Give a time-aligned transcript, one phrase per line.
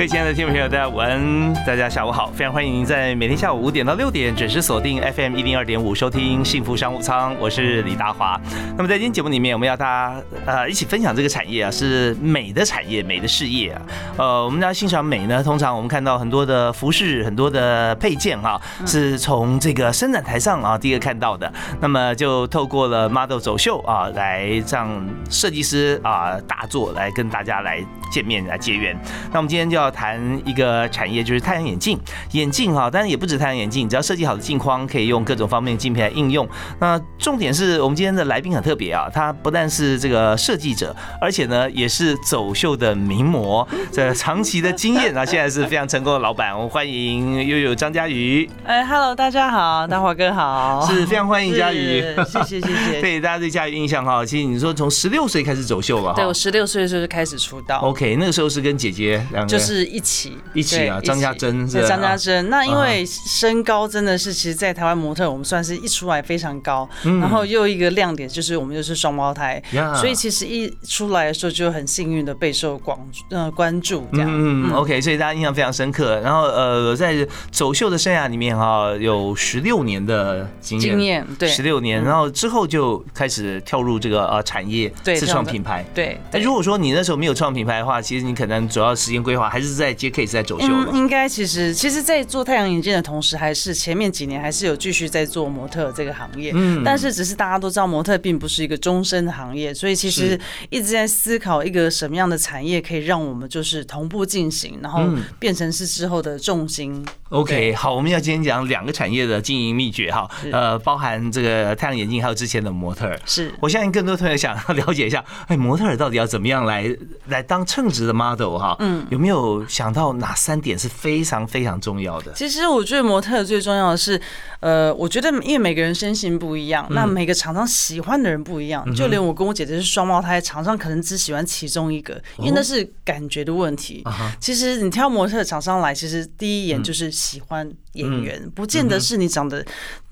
[0.00, 0.19] 谢谢。
[0.30, 8.40] 的听众朋友，大家午安，大家下午好，非常欢迎您在每天下午五点到六点准时锁定 FM 一零二点五收听幸福商务舱，我是李大华。
[8.76, 13.82] 那么在今天节目里面，我们要大家呃一起分享这个产业啊，是美的产业，美的事业啊。
[14.18, 21.52] 呃，我们要欣赏美呢，通常我们看到很多的服饰，很多的配件啊，是从这个伸展台上啊第一个看到的。
[21.80, 24.88] 那么就透过了 model 走秀啊，来让
[25.28, 28.96] 设计师啊大作来跟大家来见面来结缘。
[29.32, 29.90] 那我们今天就要。
[29.90, 31.98] 谈一个产业就是太阳眼镜，
[32.32, 36.48] 眼镜哈，当然也不止太阳眼镜，只要设计好的镜框可以用各种方面的镜片来应用。
[36.78, 46.54] 那重点是我们今天的来宾很特别啊，他不但是这个设计者，而且呢也是走秀的名模，这长期的经验啊，现在是非常成功的老板。
[46.54, 48.48] 我们欢迎悠悠张佳瑜。
[48.64, 53.00] 哎， Hello，大家好，大华哥好，是非常欢迎 佳瑜，谢谢谢谢。
[53.00, 57.78] 对大家对佳瑜印象哈，其实你说从十六岁开始走秀了，对我十六岁的时候就开始出道。
[57.80, 59.90] OK，那个时候是跟姐姐两个就是。
[59.90, 62.50] 一起一起啊，张家珍是张家珍。
[62.50, 69.62] 那因为身高真的是，其实，在台湾模特，我们算是一出来非常高，然后又一个亮点就是我们又是双胞胎，
[69.96, 72.98] 所以其实一出来的时候就很幸运的备受广
[73.30, 74.28] 呃关注这样。
[74.30, 76.20] 嗯 OK，所以大家印象非常深刻。
[76.20, 85.84] 然后呃，在走秀的生涯里面哈，有十六年的经验，经验对十六年，然后之后就开始跳入这个呃产业，自创品牌。
[85.94, 89.70] 对，哎，如果说你那时候没有创品牌的话，其实你可能主要时间规划还是。
[89.80, 96.52] 在接 case 在走秀了，应该其实其实，在做太阳眼镜的同时，还是前面几年还是有继续在做模特这个行业。
[96.54, 105.02] 嗯，但是只是大家都知道，模特并不是一个终身的行业，所以其实一直在思考一个什么样的产业可以让我们就是同步进行，然后
[105.38, 107.04] 变成是之后的重心。
[107.30, 113.16] OK，好，我们要今天讲两个产业的经营秘诀哈，呃，包含这个太阳眼镜，还有之前的模特。
[113.24, 116.84] 是，我相信更多同学想要了解一下，哎，模特到底要怎么样来
[117.28, 118.74] 来当称职的 model 哈？
[118.80, 122.32] 嗯，有没有想到哪三点是非常非常重要的？
[122.34, 124.20] 其实我觉得模特最重要的是，
[124.60, 134.04] 呃，我觉得因为每个人身形不一样，那每个厂商喜欢的人不一样，就连我跟我姐姐是双胞胎，厂商可能只喜欢其中一个，因为那是感觉的问题。
[134.38, 137.10] 其实你挑模特厂商来，其实第一眼就是。
[137.30, 139.64] 喜欢演员，不见得是你长得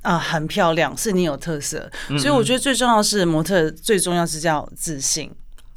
[0.02, 1.90] 啊很漂亮，是你有特色。
[2.18, 5.28] 所以我觉得最重要是模特，最重要是叫自信。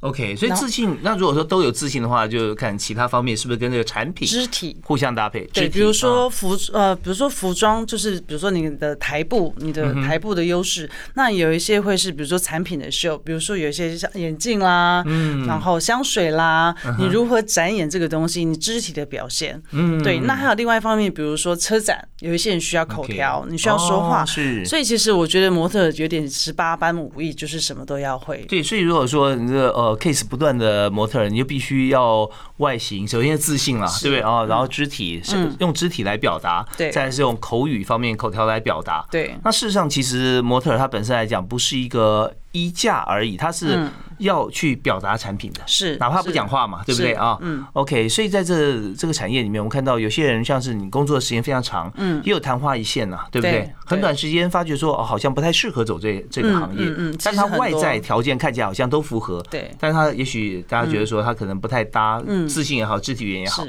[0.02, 5.46] OK，所以自信，那如果说都有自信的话，就看其他方面是不是跟这个产品、肢体互相搭配。
[5.54, 10.90] 对，比如说服呃，比如说服装，就是比如说你的台步，你的台步的优势。
[11.14, 20.20] 那有一些会是比如说产品的秀，比如说有一些像眼镜啦，嗯，然后香水啦，你如何展演这个东西，你肢体的表现，嗯，对。
[20.22, 24.66] 那还有另外一方面，比如说车展，有一些人需要口条，你需要说话，是。
[24.66, 28.44] 所以其实我觉得模特有点十八般武艺，就是什么都要会。
[28.50, 29.91] 对，所以如果说你的呃。
[29.98, 34.44] Case 不断的模特，你就必须要外形，首先是自信了，对不对啊？
[34.46, 39.36] 然后肢体是用肢体来表达，对，再是用口语方面口条来表达，对。
[39.44, 42.34] 那事实上，其实模特他本身来讲，不是一个。
[42.52, 47.14] 衣架而已，它是要去表达产品的，是哪怕不讲话嘛，对不对？
[47.14, 47.38] 啊？
[47.42, 53.72] 嗯，OK，所以在这这个产业里面，我们看到有些人像是你工作的时间非常长，嗯，也有昙花一现呐，对不对？
[53.86, 62.48] 很短时间发觉说哦，好像不太适合走这这个行业，嗯嗯，但他外在条件看起来好像都符合，对，但是他也许大家觉得说他可能不太搭，嗯。
[62.48, 63.66] 自信也好，肢体语言也好。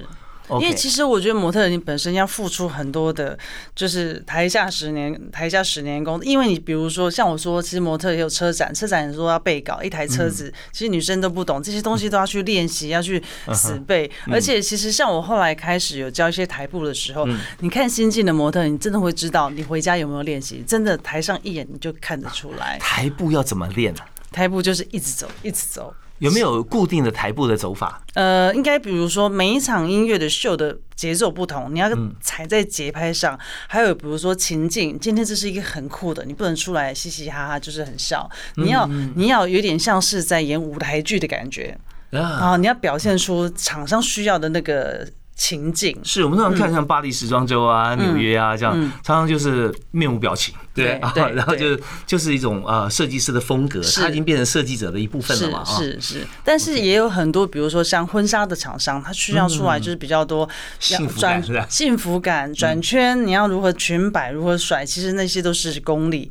[0.61, 3.39] 因为其实我觉得模特你本身要付出很多的，
[3.75, 6.21] 就是台下十年，台下十年功。
[6.23, 13.23] 因为你比如说像我说，其实模特也有车展，车展说要备稿一台车子，其实女生都不懂这些东西，都要去练习，要去
[13.53, 14.11] 死背。
[14.31, 17.27] 而且其实像我后来开始有教一些台步的时候，
[17.61, 22.79] 你看新进的模特，你真的会知道你回家有没有练习，真的台上一眼你就看得出来。
[22.79, 24.01] 台步要怎么练呢？
[24.31, 25.95] 台步就是一直走，一直走。
[26.23, 28.01] 有没有固定的台步的走法？
[28.15, 31.89] 呃，应该比如说每一场音乐的秀的节奏不同，你要
[32.21, 33.37] 踩在节拍上。
[33.67, 38.31] 还有比如说情境，今天这是一个很酷的，你不能出来嘻嘻哈哈，就是很笑。
[38.55, 38.87] 你要
[39.17, 41.77] 你要有点像是在演舞台剧的感觉
[42.13, 42.57] 啊！
[42.57, 45.05] 你要表现出场上需要的那个
[45.43, 45.99] 情景。
[46.05, 50.55] 是我们通常看像巴黎时装周啊、纽约啊这样，常常就是面无表情。
[50.73, 60.49] 对 啊，然后就就是一种呃设计师的风格，他已经变成设计者的一部分了嘛，是是，但是也有很多，比如说像婚纱的厂商，他需要出来就是比较多
[60.79, 66.31] 幸福感，幸福感转圈，你要如何裙摆，如何甩，其实那些都是功力。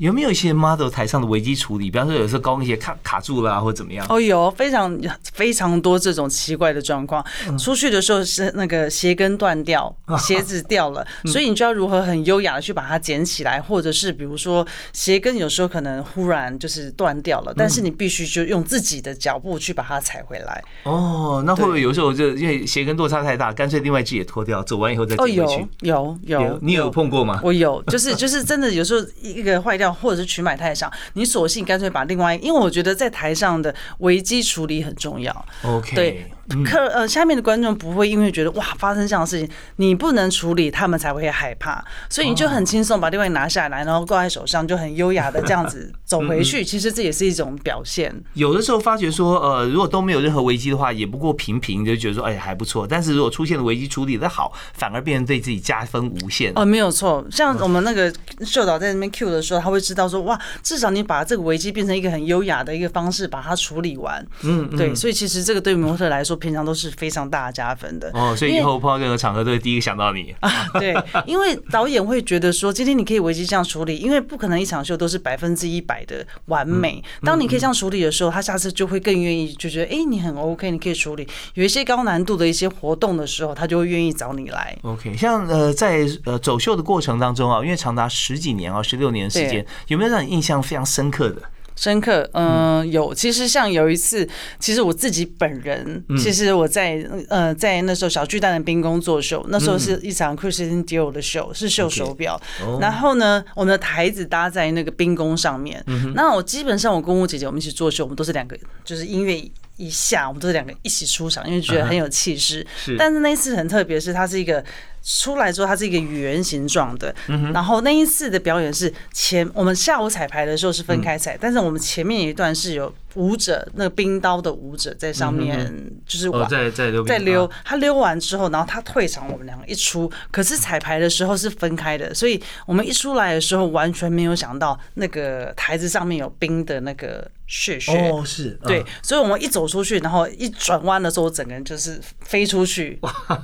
[0.00, 1.90] 有没有一些 model 台上的危机处理？
[1.90, 4.06] 比方说，有时候高跟鞋卡卡住了，啊或者怎么样？
[4.08, 4.98] 哦，有非常
[5.34, 7.22] 非常多这种奇怪的状况。
[7.58, 20.64] 出去的时候是那个鞋跟断掉， 鞋子掉了，所以你就要如何很优雅的去把它捡起来，或者是比如说鞋跟有时候可能忽然就是断掉了，但是你必须就用自己的脚步去把它踩回来。
[20.84, 25.66] 哦，那会不会有时候就因为鞋跟落差太大，干脆另外一只也脱掉，走完以后再捡回去？
[25.82, 27.38] 有有有，你有碰过吗？
[27.44, 29.89] 我有，就是 就是真的有时候一个坏掉。
[29.92, 35.46] 或者是取买太上，你索性干脆把另外，因为我觉得在台上的危机处理很重要。
[35.62, 36.30] OK，对。
[36.64, 46.64] 客呃，下面的观众不会因为觉得哇发生这样的事情，你不能处理，他们才会害怕，所以你就很轻松把另外拿下来，然后挂在手上，就很优雅的这样子 走回去。
[46.64, 48.14] 其实这也是一种表现。
[48.34, 52.86] 有的时候发觉说，呃，如果都没有任何危机的话，也不过平平，就觉得说，哎，还不错。
[52.86, 56.52] 但是如果出现了危机处理的好，反而变成对自己加分无限。
[56.56, 57.24] 哦，没有错。
[57.30, 58.12] 像我们那个
[58.44, 64.26] 秀导在那边 Q 的时候，他会知道说，哇，至少你把这个危机变成一个很优雅的一个方式把它处理完。
[64.42, 64.92] 嗯，对。
[64.94, 66.39] 所以其实这个对模特来说。
[66.40, 70.50] 平常都是非常大加分的哦，所以以后碰到任何场合都会第一个想到你 啊。
[70.72, 70.96] 对，
[71.26, 77.02] 因为导演会觉得说，今天你可以危机这样处理，因为不可能一场秀都是百分之一百的完美。
[77.22, 81.28] 当你可以这样处理的时候，他下次就会更愿意，就觉得哎，你很 OK，你可以处理。
[81.54, 84.76] 有一些高难度的一些活动的时候，他就会愿意找你来。
[84.82, 91.42] OK，像呃，在呃走秀的过程当中啊，因为长达十几年啊，十六年的时间，有没有让你印象非常深刻的？
[91.80, 93.14] 深刻，嗯，有。
[93.14, 94.28] 其实像有一次，
[94.58, 102.38] 其实我自己本人，其实我在呃在那时候小巨蛋的冰宫做秀，那时候是一场 Christian Dior 的秀，是秀手表。
[102.82, 105.82] 然后呢，我们的台子搭在那个冰宫上面。
[106.14, 108.54] 那我基本上我跟我姐姐我们一起做秀，我们都是两个，
[108.84, 109.42] 就是音乐
[109.78, 112.66] 一下，我们都是两个一起出场，因为觉得很有气势。
[112.98, 114.62] 但是那一次很特别，是它是一个。
[115.02, 117.14] 出来之后，它是一个圆形状的。
[117.52, 125.72] 然后那一次的表演是前，我们下午彩排的时候是分开彩，但是我们前面一段是有舞者，那个冰刀的舞者在上面，
[126.06, 127.50] 就是在在溜，在溜。
[127.64, 130.10] 他溜完之后，然后他退场，我们两个一出。
[130.30, 137.92] 可是彩排的时候是分开的，所以我们一出来的时候完全没有想到那个台子上面有冰的那个血血。
[138.10, 143.00] 哦，是对，所以我们一走出去，然后一转弯的时候，整个人就是飞出去。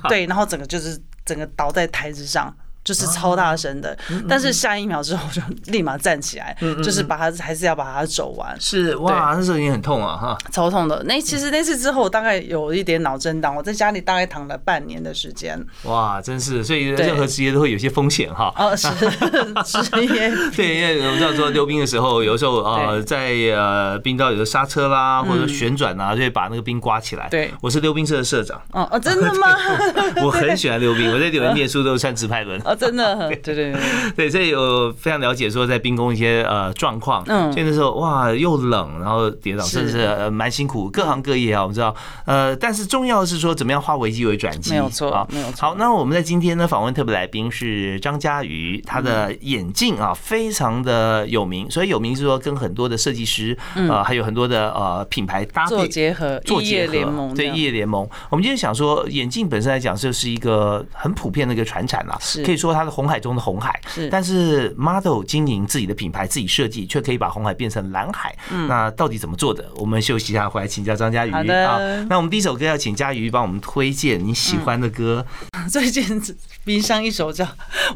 [0.09, 0.99] 对，然后整个就是。
[1.27, 2.55] 整个倒在台子上。
[2.87, 3.97] 就是超大声的，
[4.29, 8.55] 但是下一秒之后就立马站起来，就是把它还是要把它走完。
[8.61, 11.03] 是哇，那时候已经很痛啊哈，超痛的。
[11.03, 15.61] 那其实那次之后，大概有一点脑震荡，我在家里大概躺了半年的时间。
[15.83, 18.53] 哇，真是，所以任何职业都会有些风险哈。
[18.55, 18.87] 哦，是
[19.91, 20.31] 职业。
[20.55, 27.27] 对，因为我们知道说溜冰的时候，有时候呃在呃冰道有的刹车啦，或者旋转啊，就会把那个冰刮起来。
[27.27, 28.61] 对，我是溜冰社的社长。
[28.71, 29.57] 哦哦，真的吗？
[30.23, 32.57] 我很喜欢溜冰，我在纽约念书都是穿直排轮。
[32.77, 33.75] 真的， 对对对
[34.15, 41.93] 对，所以有非常了解说在冰宫一些呃状况，嗯，所以那时候哇又冷，然后跌倒，真的是蛮辛苦，各行各业啊，我们知道，
[42.25, 45.69] 呃，但是重要的是说怎么样化危机为转机，没有错啊，没有错。
[45.69, 53.57] 好，那我们在今天呢访问特别来宾是张嘉瑜，他的眼镜啊非常的有名，所以有名是说跟很多的设计师
[53.89, 58.07] 啊，还有很多的呃品牌搭配做结合，做结合联盟，对，业联盟。
[58.29, 62.66] 我们今天想说眼镜本身来讲就是一个很普遍的一个传产啦，可以说。
[62.67, 68.35] 说它是红海中的红海，是，但是 model 经营自己的品牌，自己设计，却可以把红海变成蓝海。
[68.51, 69.65] 嗯，那到底怎么做的？
[69.75, 71.31] 我们休息一下，回来请教张嘉瑜。
[71.31, 75.25] 好的，那我们第一首歌要请嘉瑜帮我们推荐你喜欢的歌。
[75.71, 76.21] 最近
[76.63, 77.43] 冰箱一首叫《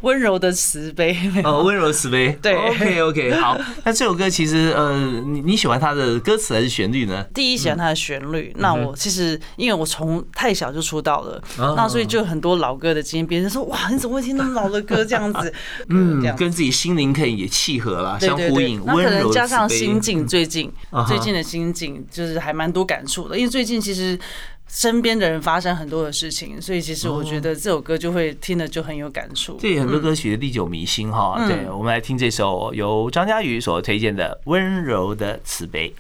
[0.02, 1.14] 温柔的慈悲》。
[1.48, 2.38] 哦，温柔慈悲。
[2.42, 3.58] 对，OK OK，好。
[3.84, 7.24] 那这首歌其实呃，你你喜欢它的歌词还是旋律呢？
[7.34, 8.54] 第一喜欢它的旋律。
[8.58, 11.42] 那我其实因为我从太小就出道了，
[11.76, 13.28] 那所以就很多老歌的经验。
[13.28, 14.72] 别人说哇，你怎么会听那么老？
[14.72, 15.54] 的歌这样子，
[15.90, 18.82] 嗯，跟自己心灵可以也契合了，相呼应。
[18.86, 20.72] 那可能加上心境，最近
[21.06, 23.38] 最近的心境就是还蛮多感触的。
[23.38, 24.18] 因为最近其实
[24.70, 29.58] 身边的人发生很多的事情，所以其实我觉得这首歌就会听了就很有感触。
[29.60, 31.44] 这很多歌曲的历久弥新哈。
[31.46, 35.94] 对，我们来听这首由张嘉宇所推荐的《温柔的慈悲》。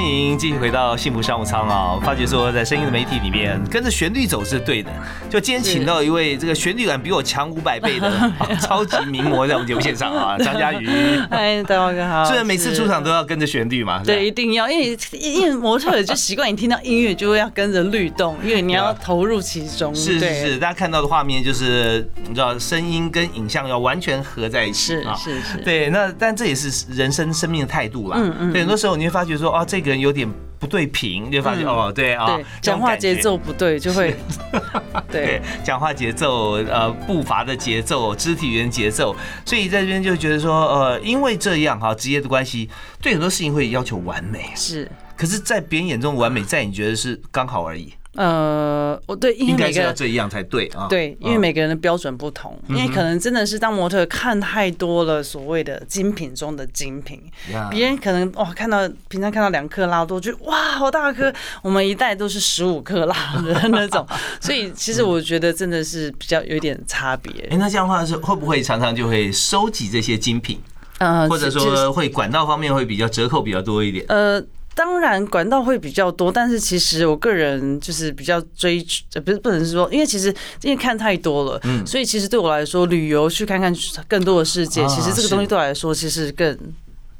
[0.00, 2.00] 欢迎迎继续回到幸福商务舱啊！
[2.02, 4.90] 发觉说，在声音的媒体里面，跟着旋律走是对的。
[5.28, 8.10] 就今天请到一位这个旋律感比我强五百倍的
[8.62, 10.88] 超级名模在我们节目现场啊， 张嘉瑜。
[11.30, 12.24] 嗨，大王哥好。
[12.24, 19.94] 虽然每次出场都要跟着旋律嘛，对，一定要，因为因为模特就习惯你听到音乐就会要跟着律动，因为你要投入其中。
[19.94, 25.14] 是是是，大家看到的画面就是你知道，声音跟影像要完全合在一起啊。
[25.14, 25.58] 是是是。
[25.58, 28.16] 对，那但这也是人生生命的态度啦。
[28.18, 28.52] 嗯嗯。
[28.54, 30.28] 对，很多时候你会发觉说，啊，这个人有点。
[30.60, 34.14] 不对频，就发现哦，对啊，讲话节奏不对就会，
[35.10, 39.16] 对，讲话节奏呃步伐的节奏，肢体语言节奏，
[39.46, 42.68] 所以在这边就觉得说，呃，因为这样哈，职业的关系，
[43.00, 47.94] 对很多事情会要求完美，是，可是，在别人眼中完美，在你觉得是刚好而已。
[48.16, 50.88] 呃，我对，应该是要这样才对啊。
[50.88, 57.22] 对，因为每个人的标准不同，因为可能真的是当模特看太多了所谓的精品中的精品，
[57.70, 63.14] 别人可能哇看到平常看到两克拉多，就哇好大颗，我们一袋都是十五克拉
[63.44, 64.04] 的那种，
[64.42, 67.30] 所以其实我觉得真的是比较有点差别。
[67.48, 70.60] 哎，那这样的话是会不会常常就会收集这些精品？
[70.98, 74.04] 呃，或者说会管道方面会比较折扣比较多一点？
[74.08, 74.42] 呃。
[74.74, 78.84] 当然，管道会比较多，但是其实我个人就是比较追，
[79.14, 83.74] 呃，不是不能是说，因为其实因为看太多了，嗯，所以其实对我来说，旅游去看看
[84.08, 86.58] 更多的世界，其实这个东西对我来说，其实更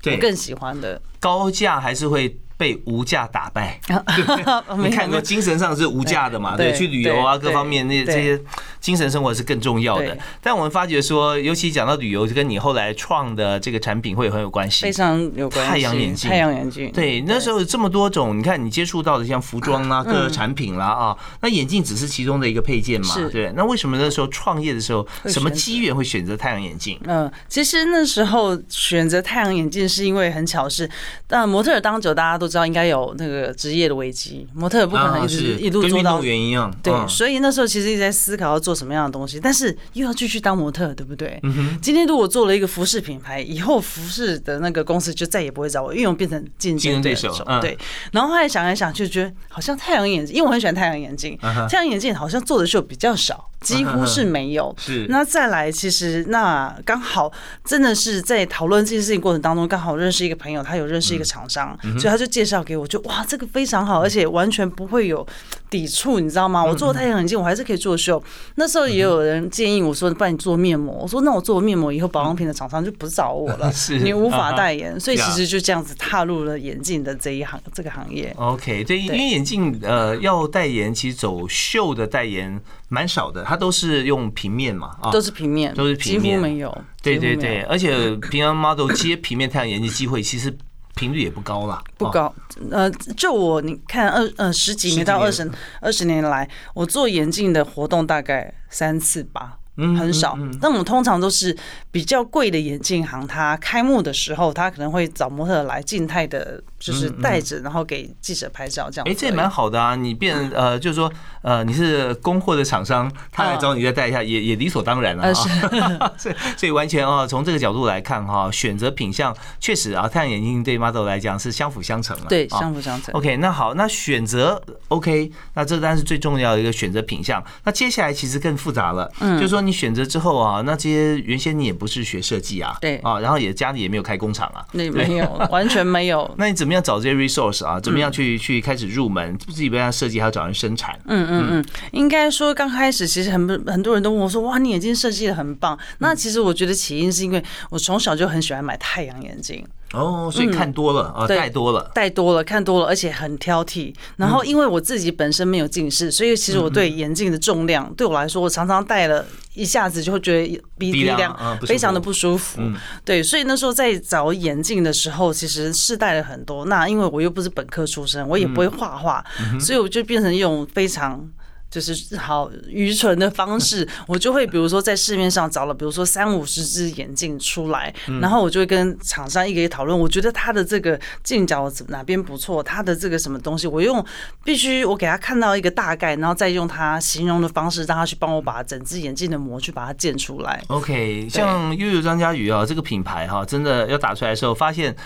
[0.06, 1.00] 我更喜欢的。
[1.18, 2.36] 高价还是会。
[2.60, 3.80] 被无价打败，
[4.76, 6.58] 你看，过精神上是无价的嘛？
[6.58, 8.38] 对，去旅游啊，各方面那这些
[8.80, 10.16] 精神生活是更重要的。
[10.42, 15.70] 但我们发觉说，尤其讲到旅游，就跟你后来创的这个产品会很有关系，非常有关系。
[15.70, 23.14] 太阳眼镜，太阳眼镜，对，那时候这么多种，你看你接触到的像服装啊， 各个产品啦啊，那眼镜只是其中的一个配件嘛？
[23.32, 23.50] 对。
[23.56, 27.00] 那为什么那时候创业的时候，什么机缘会选择太阳眼镜？
[27.04, 30.88] 嗯，其实那时候选择太阳眼镜是因为很巧是，
[31.26, 32.50] 但模特当久，大家都。
[32.50, 36.20] 知道应该有那个职业的危机，模特不可能一直一路做到。
[36.20, 36.68] 员一样。
[36.82, 41.40] 对，所以那时候其实一直在思考要做什么样的东西，但是又要继续当模特，对不对？
[41.82, 47.30] 今天如果做了一个服饰品牌，以后服饰的那个公司就再也不会找我，因为我变成竞争对手。
[47.60, 47.76] 对。
[48.12, 51.36] 然后后来想来想，就觉得好像太阳眼镜，因为我很喜欢太阳眼镜，
[51.68, 53.49] 太阳眼镜好像做的秀比较少。
[53.60, 54.74] 几乎是没有。
[54.78, 55.06] 是。
[55.08, 57.30] 那再来，其实那刚好
[57.64, 65.26] 真的是在讨论这件事情过程当中，刚好认识一个朋友，他有认识一个厂商，所以他就介绍给我，就哇，这个非常好，而且完全不会有
[65.68, 66.64] 抵触，你知道吗？
[66.64, 68.22] 我做太阳眼镜，我还是可以做秀。
[68.56, 70.94] 那时候也有人建议我说，不然你做面膜。
[70.94, 74.98] 我说那我做面膜以后，保养品的厂商就不找我了， 你无法代言。
[75.00, 78.34] 所以其实就这样子踏入了眼镜的这一行这个行业。
[78.36, 82.60] OK，对，因为眼镜呃要代言，其实走秀的代言
[82.90, 83.42] 蛮少的。
[83.44, 86.84] 它都是用平面嘛，啊，都是平面，都是平面，几乎没有。
[87.02, 90.54] 对对对，而且平常 model 接平面太阳眼镜机会，其实
[90.94, 92.34] 频率也不高啦，不高。
[92.70, 99.56] 呃，就我你看二呃十几年到二十二十年来，我做眼镜的活动大概三次吧。
[99.98, 101.56] 很少，那我们通常都是
[101.90, 109.08] 比较贵的眼镜行，它开幕的时候，他可能会找模特来静态的，就是戴着，然后给记者拍照这样。
[109.08, 109.96] 哎，这也蛮好的啊！
[109.96, 111.10] 你变呃，就是说
[111.42, 115.32] 呃，你是供货的厂商，他来找你再戴一下，也也理所当然了。
[116.16, 122.26] 所以所以完全啊，从这个角度来看哈，选择品相确实啊，太阳眼镜对 model 来讲是相辅相成了。
[122.28, 123.14] 对，相辅相成。
[123.14, 127.42] OK，那好，那选择 OK，那这当然是最重要的一个选择品相。
[127.64, 129.69] 那接下来其实更复杂了，嗯，就是说你。
[129.72, 136.28] 选择之后啊，那这些原先你也不是学设计啊，对啊，然后也家里也没有开工厂啊，那没有， 完全没有。
[136.38, 137.80] 那你怎么样找这些 resource 啊？
[137.80, 139.36] 怎么样去去开始入门？
[139.38, 140.98] 自己不要设计，还要找人生产。
[141.06, 149.66] 嗯嗯嗯，应该说刚开始其实很很多人都问我说：“哇，你眼镜设计的很棒。”那其实我觉得起因是因为我从小就很喜欢买太阳眼镜。
[149.92, 153.92] 哦，所以看多了啊，戴多了，戴多了，看多了，而且很挑剔。
[154.16, 162.60] 然后，因为我自己本身没有近视，所以其实我对眼镜的重量，对我来说，我常常戴了一下子就会觉得鼻鼻梁非常的不舒服。
[163.04, 166.66] 对，所以那时候在找眼镜的时候，其实试戴了很多。
[166.66, 169.24] 那因为我又不是本科出身，我也不会画画，
[169.58, 171.28] 所以我就变成一种非常。
[171.70, 184.04] 就是好愚蠢的方式， 我就会比如说在市面上找了，比如说三五十只眼镜出来，然后我就会跟厂商一个一个讨论，我觉得他的这个镜角哪边不错，他的这个什么东西，我用
[184.44, 190.62] 必须我给他看到一个大概，然后再用他形容的方式，让他去帮我把整只眼镜的膜去把它建出来。
[190.66, 194.96] OK，像悠悠张嘉宇啊，这个品牌哈，真的要打出来的时候，发现。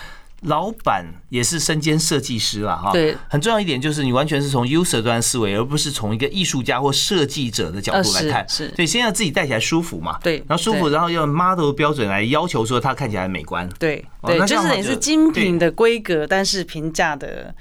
[0.45, 17.53] 老板也是身兼设计师了哈，对，很重要一点就是你完全是从 user 端思维，而不是从一个艺术家或设计者的角度来看，是，所以先要自己戴起来舒服嘛，对，然后舒服，然后用 model 标准来要求说它看起来美观，对，对，就是也是精品的规格，但是平价的。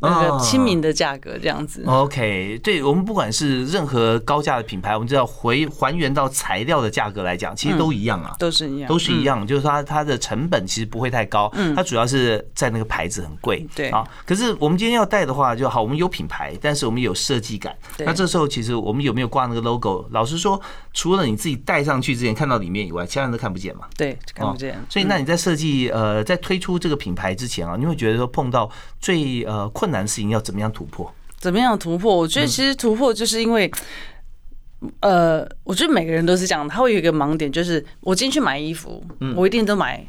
[0.00, 1.84] 那个亲民的价格这样子。
[1.86, 8.34] OK，对我们不管是任何高价的品牌，我们知道回还原到材料的价格来讲，其实都一样啊。
[8.38, 14.06] 都是一样，都是一样，就是它它的成本其实不会太高，嗯它主要是在那个牌子很贵，对啊。
[14.24, 17.76] 可是我们今天要带的话就好，我们有品牌，但是我们有设计感。
[17.96, 20.06] 对那这时候其实我们有没有挂那个 logo？
[20.10, 20.60] 老实说，
[20.92, 23.86] 除了你自己戴上去之前看到里面以外，其他人都看不见嘛。
[23.96, 24.74] 对，看不见。
[24.74, 31.12] 哦所以，那你在设计呃，在推出这个品牌之前啊，你会觉得说碰到最呃困难的事情要怎么样突破？
[31.38, 32.16] 怎么样突破？
[32.16, 33.70] 我觉得其实突破就是因为，
[35.00, 39.02] 呃，我觉得每个人都是这样，他会有一个盲点，就是我进去买衣服，
[39.36, 40.04] 我一定都买。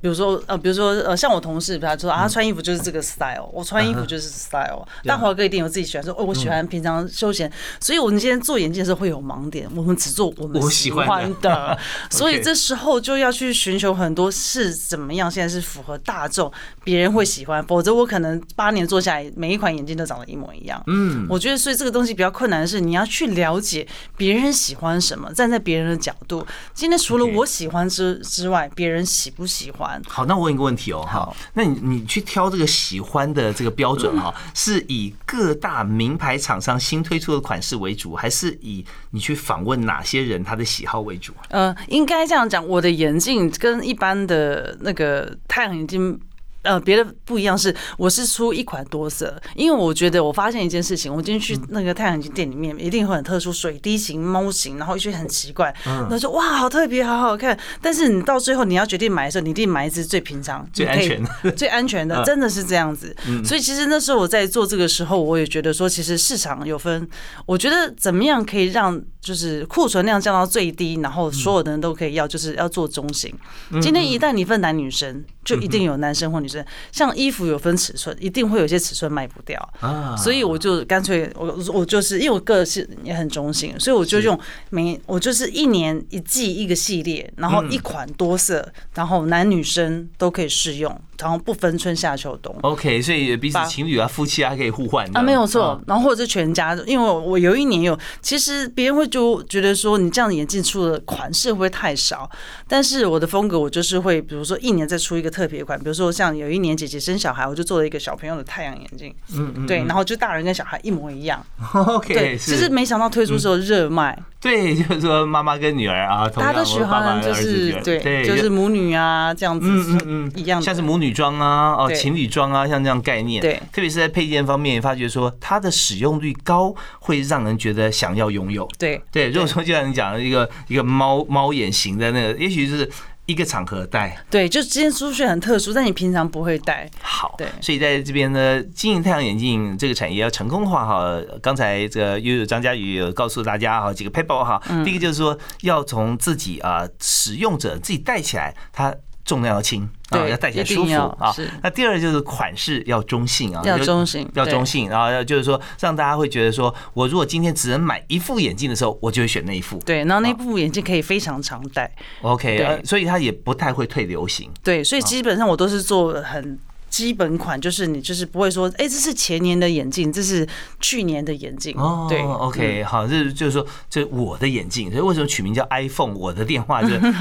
[0.00, 4.86] 比如说，呃，比如说，呃，像我同事，他说啊，他穿衣服就是这个 style，我穿衣服就是 style。
[5.04, 11.78] 但华哥一定有自己喜欢，说哦，我喜欢平常休闲，所以我们今天做眼镜的时候会有盲点，我们只做我们喜喜欢的欢的，
[12.10, 16.50] 所以这时候就要去寻求很多是怎么样，现在是符合大众，
[16.82, 20.82] 别人会喜欢，否则我可能八年做下来，每一款眼镜都长得一模一样。
[20.86, 26.46] 嗯，我觉得，所以这个东西比较困难的是，你要去了解别人喜欢什么，站在别人的角度。
[26.72, 29.89] 今天除了我喜欢之之外，别人喜不喜欢？
[30.06, 41.32] 好，那我问一个问题哦，哈好，那你你去挑这个喜欢的这个标准哈，是以各大名牌厂商新推出的款式为主，还是以你去访问哪些人他的喜好为主？
[41.48, 46.20] 呃，应该这样讲，我的眼镜跟一般的那个太阳眼镜。
[46.62, 57.58] 呃，别的不一样是，我是出一款多色，因为我觉得我发现一件事情，我今天去那个太阳眼镜店里面，一定会很特殊，水滴型、猫型，然后一些很奇怪，然后说哇，好特别，好好看。
[57.80, 63.16] 但是你到最后你要决定买的时候，你一定买一只最平常、最安全的 最安全的，嗯真的是这样子。
[63.44, 67.08] 所以其实那时候我在做这个时候，我也觉得说，其实市场有分，
[67.46, 73.32] 我觉得怎么样可以让就是库存量降到最低，然后所有的人都可以要，就是要做中型。
[73.80, 76.64] 今天一旦你分男女生，就一定有男生或女生。
[76.92, 79.58] 像衣服有分尺寸，一定会有些尺寸卖不掉。
[79.80, 84.38] 啊所以我就干脆我我就是因为我个性也很中性，所以我就用
[84.70, 92.54] 每我就是一年一季一个系列，然后一款多色，然后男女生都可以试用，然后不分春夏秋冬。
[92.62, 95.68] OK，所以彼此情侣啊、夫妻啊可以互换啊，没有错。
[95.68, 95.80] 啊。
[95.86, 102.30] 然后或者是全家，因为我有一年有，其实别人会就觉得说你这样的眼镜出的款式会不会太少？
[102.66, 112.52] 但是我的风格我就是会，比如说一年再出一个特别款，比如说像有一年姐姐生小孩，我就做了一个小朋友的太阳眼镜，嗯嗯对，然后就大人跟小孩一模一样，， OK，对，是。
[112.52, 120.32] 其实没想到推出时候热卖，对，就是说妈妈跟女儿啊，大家都喜欢，就是对，就是母女啊这样子，嗯嗯嗯。
[120.36, 123.54] 一样的，像是母女装啊，哦，情侣装啊，像这样概念，对。
[123.72, 128.68] 特别是在配件方面，发觉说它的使用率高，会让人觉得想要拥有。
[128.78, 129.00] 对。
[129.10, 132.90] 对，如果说就像你讲的一个一个猫猫眼型的那个，也许是
[133.26, 137.34] 一个场合戴对，就今天出去很特殊，但你平常不会戴，好。
[137.38, 137.46] 对。
[137.60, 144.84] 所以在这边呢，经营太阳眼镜这个产业要成功的话，哈，刚才这个悠悠张佳宇有告诉大家哈几个 paper 哈，嗯。
[144.84, 148.92] 第一个就是说要从自己啊使用者自己戴起来，它
[149.24, 151.48] 重量要轻啊，要戴起来舒服啊是。
[151.62, 159.78] 那第二就是款式要中性啊，要中性要中性，然后要就是说让大家会觉得说，我如果今天只能买一副眼镜的时候，我就会选那一副。
[159.80, 161.90] 对，然后那副眼镜可以非常常戴。
[162.22, 164.50] OK，所以它也不太会退流行。
[164.62, 166.58] 对，所以基本上我都是做很
[166.90, 170.46] 基本款，就是你就是不会说，哎、这是前年的眼镜，这是
[170.80, 171.74] 去年的眼镜。
[171.78, 176.14] 哦，对，OK，好，这就是说，这我的眼镜，所以为什么取名叫 iPhone？
[176.14, 177.12] 我的电话就是 就是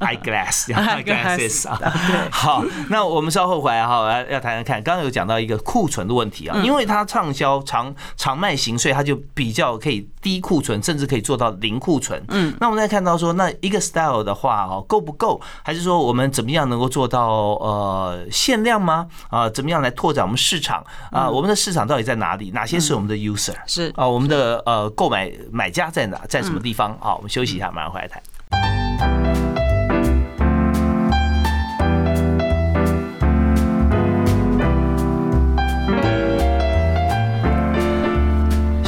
[0.00, 1.76] eyeglass， 这样 eyeglasses 啊。
[1.78, 4.82] 对好，那我们稍后回来哈，要要谈谈看。
[4.82, 12.22] 刚刚有讲到一个库存的问题嗯啊，因为它畅销长长卖型，所以它就比较可以低库存，甚至可以做到零库存。
[12.28, 15.40] 嗯，那我们再看到说，那一个 style 的话哦，够不够？
[15.64, 17.28] 还是说我们怎么样能够做到
[17.60, 19.07] 呃限量吗？
[19.30, 21.30] 啊，怎么样来拓展我们市场嗯啊？
[21.30, 22.50] 我们的市场到底在哪里？
[22.50, 23.54] 哪些是我们的 user？
[23.66, 26.96] 是啊，我们的呃购买买家在哪，在什么地方？
[27.00, 29.27] 好，我们休息一下，马上回来谈。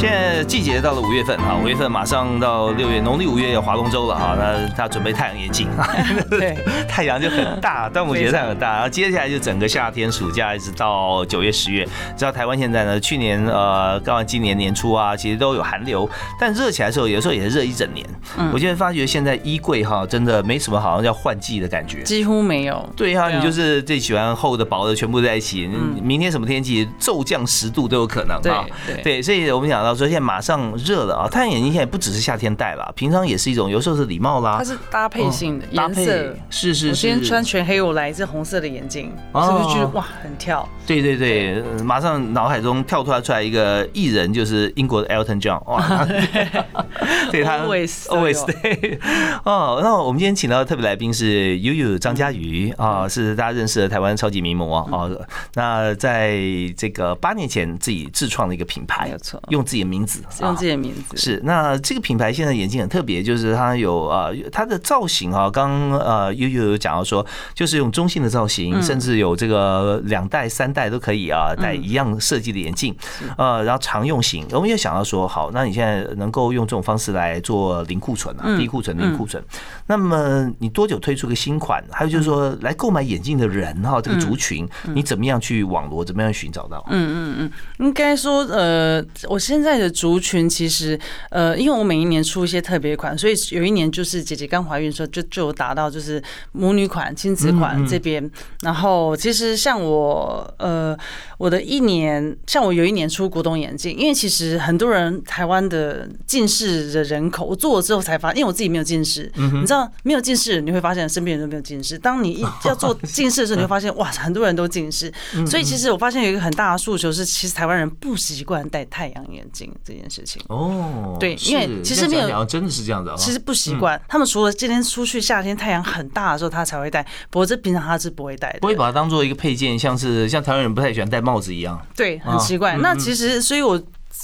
[0.01, 5.69] 现在季节到了五月份哈，五月份马上到六月，农历五月要划龙舟了哈，那他准备太阳眼镜，
[6.31, 6.57] 对，
[6.89, 11.87] 太阳就很大，端午节太阳很大，然后接下来就整个夏天、暑假一直到九月、十月。
[12.17, 16.09] 知道台湾现在呢，去年呃，刚刚今年年初啊，其实都有寒流，
[16.41, 18.07] 但热起来的时候，有时候也是热一整年。
[18.55, 22.03] 我现在发觉现在衣柜哈，真的没什么好像要换季的感觉。
[22.05, 22.89] 几乎没有。
[22.97, 25.69] 对啊，对啊你就是最喜欢厚的、薄的，全部在一起。
[26.03, 28.65] 明天什么天气，骤降十度都有可能啊。
[28.87, 31.29] 对对，所以我们讲到说，现在马上热了啊！
[31.29, 34.57] 太阳眼镜现在不只是夏天戴了，平常也是一种，有时候是礼貌啦。
[34.59, 36.03] 它是搭配性的颜色。
[36.51, 36.89] 是是是。
[36.89, 40.69] 我今天穿全黑，我来一只红色的眼镜，是不是觉得哇很跳？
[40.87, 46.07] 对对对，马上脑海中跳出来一个艺人，就是英国的 Elton John，哇，
[47.31, 48.99] 对他 always always 对
[49.45, 49.81] 哦。
[49.83, 55.09] 那我们今天请到的特别来宾是悠悠张嘉瑜啊，是大家认识的台湾超级名模啊。
[55.55, 56.39] 那在
[56.77, 61.41] 这个八年前自己自创的一个品牌，没错，用自己的名字，用自己的名字是。
[61.45, 72.95] 那这个品牌现在眼镜很特别，就是它有啊，它的造型啊，刚呃悠悠有讲到说，就是用中性的造型，甚至有这个两代三代都可以啊，戴一样设计的眼镜，
[73.37, 74.47] 呃，然后常用型。
[74.53, 79.43] 我们又想到说，好，那你现在能够用这种方式来做零库存啊，低库存、零库存。
[79.87, 81.83] 那么你多久推出个新款？
[81.91, 86.85] 还有就是说，来购买眼镜的人哈，这个族群，你怎么样去网罗，怎么样寻找到？
[86.89, 90.99] 嗯嗯嗯，应该说，呃，我现在的族群其实，
[91.31, 96.23] 呃，因为我每一年出一些特别款，所以有一年就是姐姐刚怀孕的时候，就就有达到就是
[96.53, 98.31] 母女款、亲子款这边。
[98.63, 100.97] 然后其实像我，呃，
[101.39, 111.99] 我的一年，像我有一年出古董眼镜，因为其实很多人台湾的近视的人口，我做了之后才发，因为我自己没有近视，你知道没有近视，你会发现身边人都没有近视。
[111.99, 115.13] 当你一要做 近视的时候，你会发现哇，很多人都近视。
[115.47, 120.41] 所以其实我发现有一个很大的诉求是，其实台湾人不习惯戴太阳眼镜这件事情。
[120.49, 123.11] 哦，对，因为其实没有，真的是这样子。
[123.17, 131.81] 其实不习惯，他们除了今天出去夏天太阳很大的时候，他才会戴，不过这平常他是不会戴的，不会把它当做一个配件，像是像台湾人不太喜欢戴帽子一样。
[131.97, 132.77] 对，很奇怪。
[132.77, 133.81] 那其实，所以我。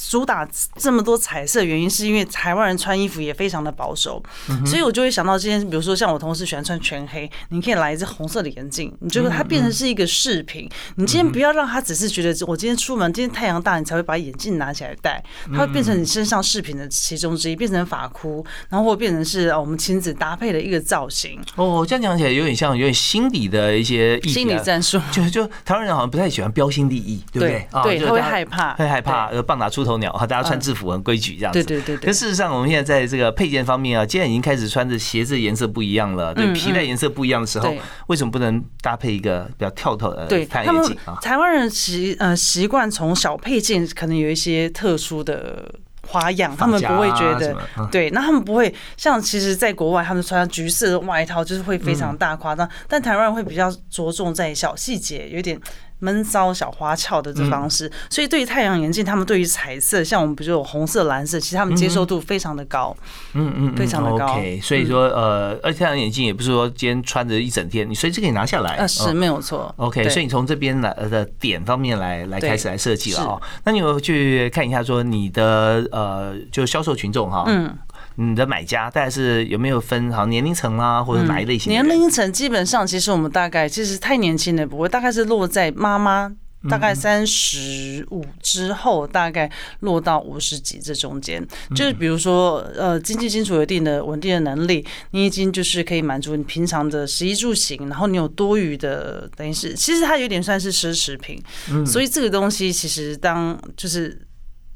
[0.08, 4.22] 主打这么多彩色，原因是因为台湾人穿衣服也非常的保守，
[4.64, 10.68] 所以我就会想到今天，比如说像我同事喜欢穿全黑，你可以来一只红色的眼镜，你觉得它变成是一个饰品。
[10.96, 21.40] 你今天不要让他只是觉得我今天出门，今天太阳大，你才会把眼镜拿起来戴，它会变成你身上饰品的其中之一，变成发箍，然后或变成是我们亲子搭配的一个造型。
[21.56, 27.98] 哦，这样讲起来有点像有点心理的一些心理战术，就就台湾人好像不太喜欢标新立异，对不对？
[27.98, 31.62] 对，他会害怕，会害怕，呃，棒打出头鸟哈，大家穿制服很规矩这样子。
[31.62, 32.06] 对对对对。
[32.06, 37.74] 可事实上，我们现在在这个配件方面啊，既然已经开始穿着鞋子颜色不一样了，对皮带颜色不一样的时候，
[38.08, 41.16] 为什么不能搭配一个比较跳脱的太阳眼镜啊？
[41.22, 45.72] 台湾人习呃习惯从小配件可能有一些特殊的
[46.08, 47.56] 花样，他们不会觉得
[47.90, 55.60] 对，那他们不会像其实在国外，他们穿橘色的外套就是会非常大夸张，但台湾人会比较着重在小细节，有点。
[56.00, 62.96] 闷骚小花俏的这方式，所以对于太阳眼镜，他们对于彩色，像我们不就有红色、蓝色，其实他们接受度非常的高，
[63.32, 64.32] 嗯嗯，非常的高。
[64.32, 69.74] OK，所以说呃，而太阳眼镜也不是说今天穿着一整天，你随时可以拿下来，呃，是没有错。
[69.78, 73.40] OK，所以你从这边来的点方面来来开始来设计了哦。
[73.64, 77.76] 那你有去看一下说你的呃，就销售群众哈，嗯。
[78.16, 81.70] 你的买家大概是有没有分好年龄层啦，或者哪一类型？
[81.70, 86.32] 年龄层基本上，其实我们大概其实太年轻的不会，大概是落在妈妈
[86.68, 89.50] 大概三十五之后，大概
[89.80, 91.46] 落到五十几这中间。
[91.74, 101.40] 就是比如说，呃，经济基础有一定的稳定的能力，你已经就是可以满足你平常的食衣住行，然后你有多余的，等于是其实它有点算是奢侈品。
[101.84, 104.25] 所以这个东西其实当就是。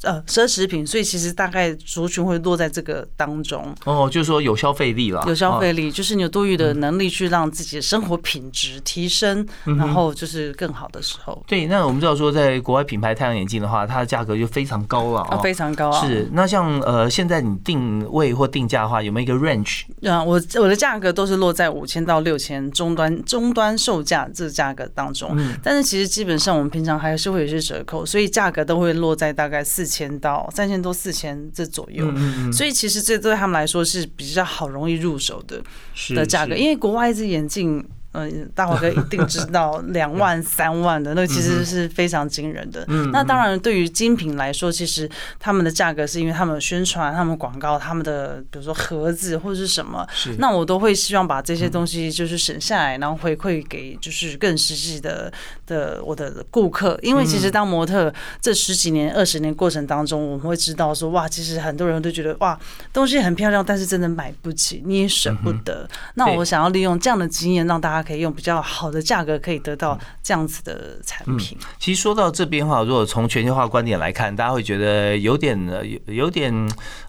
[0.03, 3.75] 呃，奢侈品，所以其实大概族群会落在这个当中。
[3.85, 11.45] 哦，就是说有消费力了，有消费力，就是你有多余的能力去让自己的生活品质提升，然后就是更好的时候。
[11.47, 16.01] 对，那我们知道说，在国外品牌太阳眼镜的话，它的价格就非常高了啊，非常高啊。
[16.01, 19.83] 是，那像呃，现在你定位或定价的话，有没有一个 range？
[20.11, 25.31] 啊，我我的价格都是落在五千到六千终端终端售价这个价格当中。
[25.35, 29.90] 嗯，但是其实基本上我们平常还是会有一些折扣，所以价格都会落在大概四。
[29.91, 32.07] 千到三千多四千这左右，
[32.53, 35.61] 所以其实这对他们来说是比较好容易入手的
[36.15, 37.85] 的价格，因为国外一只眼镜。
[38.13, 42.85] 嗯，大华哥一定知道两万三万的那 其实是非常惊人的。
[43.13, 50.05] 那当然，对于精品来说，其实他们的价格是因为他们宣传、他们广告、他们的比如说盒子或者是什么，
[50.39, 55.33] 那我都会希望把这些东西就是省下来，然后回馈给就是更实际的
[55.69, 56.99] 的我的顾客。
[57.03, 62.59] 因为其实当模特这十几年、二十年过程当中，我们会知道说，哇，其实很多人都觉得哇，
[62.93, 65.89] 东西很漂亮，但是真的买不起，你也舍不得。
[66.15, 68.00] 那我想要利用这样的经验，让大家。
[68.03, 71.57] 可以用比较好的价格，可以得到这样子的产品。
[71.79, 75.59] 其实说到这边的话，如果从全球化观点来看，大家会觉得有点
[76.07, 76.53] 有有点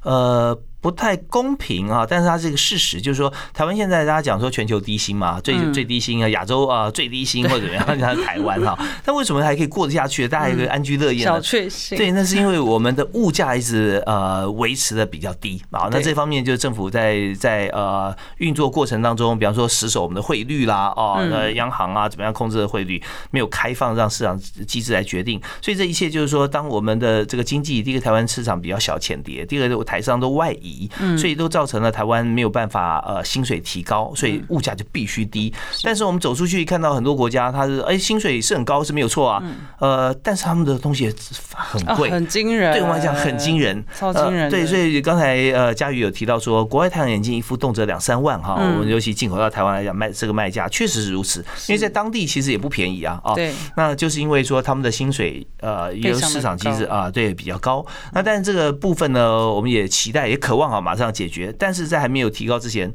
[0.04, 0.58] 呃。
[0.82, 10.28] 不太公平啊，但是它是一个事实，就是说台湾现在大家讲说全球低薪嘛，最最低薪啊，亚洲啊最低薪或者怎么样，像台湾哈， 但为什么还可以过得下去？
[10.28, 11.96] 大家可以安居乐业小确幸。
[11.96, 15.88] 对，那是因为我们的物价一直呃维持的比较低啊。
[15.91, 30.70] 那这方面就是政府在在呃运作过程当中，比方说死守我们的汇率啦，哦，呃央行啊怎么样控制的汇率，没有开放让市场机制来决定，所以这一切就是说，当我们的这个经济，第一个台湾市场比较小浅碟，第二个台商都外移。
[31.17, 35.53] 所以都造成了台湾没有办法呃薪水提高，所以物价就必须低。
[35.84, 39.43] 但是我们走出去看到很多国家，它是哎薪水是很高是没有错啊，
[39.79, 41.13] 呃，但是他们的东西
[41.53, 42.73] 很贵，很惊人。
[42.73, 44.49] 对我们来讲很惊人，超惊人。
[44.49, 53.34] 对，所以刚才呃佳宇有提到说，国外太阳眼镜一副动辄两三万哈，我们尤其进口到台湾来讲卖这个卖价确实是如此，因为在当地其实也不便宜啊啊。
[53.34, 57.86] 对，那就是因为说他们的薪水呃也有市场机制啊，对比较高。
[58.13, 61.56] 那但是这个部分呢，我们也期待也渴望啊马上解决。
[61.58, 62.91] 但是在还没有提高之前。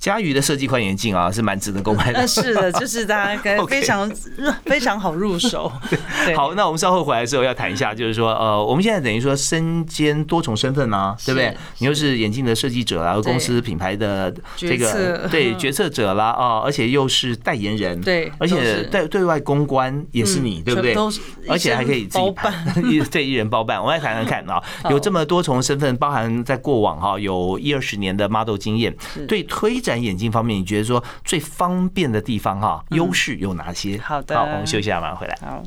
[0.00, 2.26] 嘉瑜的设计款眼镜啊，是蛮值得购买的。
[2.26, 4.10] 是的， 就是大家非常
[4.64, 5.70] 非常好入手。
[6.34, 11.54] 好，那我们稍后回来之后要谈一下，就是说，呃，我们现在等于说身兼多重身份嘛，对不对？
[11.78, 20.96] 你又是眼镜的设计者啦，公司品牌的这个对决策者啦，啊，而且又是代言人，对，而且对对外公关也是你，对不对？
[21.46, 22.54] 而且还可以包办，
[23.10, 23.78] 对，一人包办。
[23.78, 28.96] 我们来谈谈看啊，有这么多重身份，包含在过往哈，有一二十年的 model 经验，
[29.28, 29.89] 对推展。
[29.96, 33.98] 眼镜方面，你觉得说最方便的地方哈，优势有哪些？
[33.98, 35.38] 好的，好，我们休息一下，马上回来。
[35.40, 35.62] 好。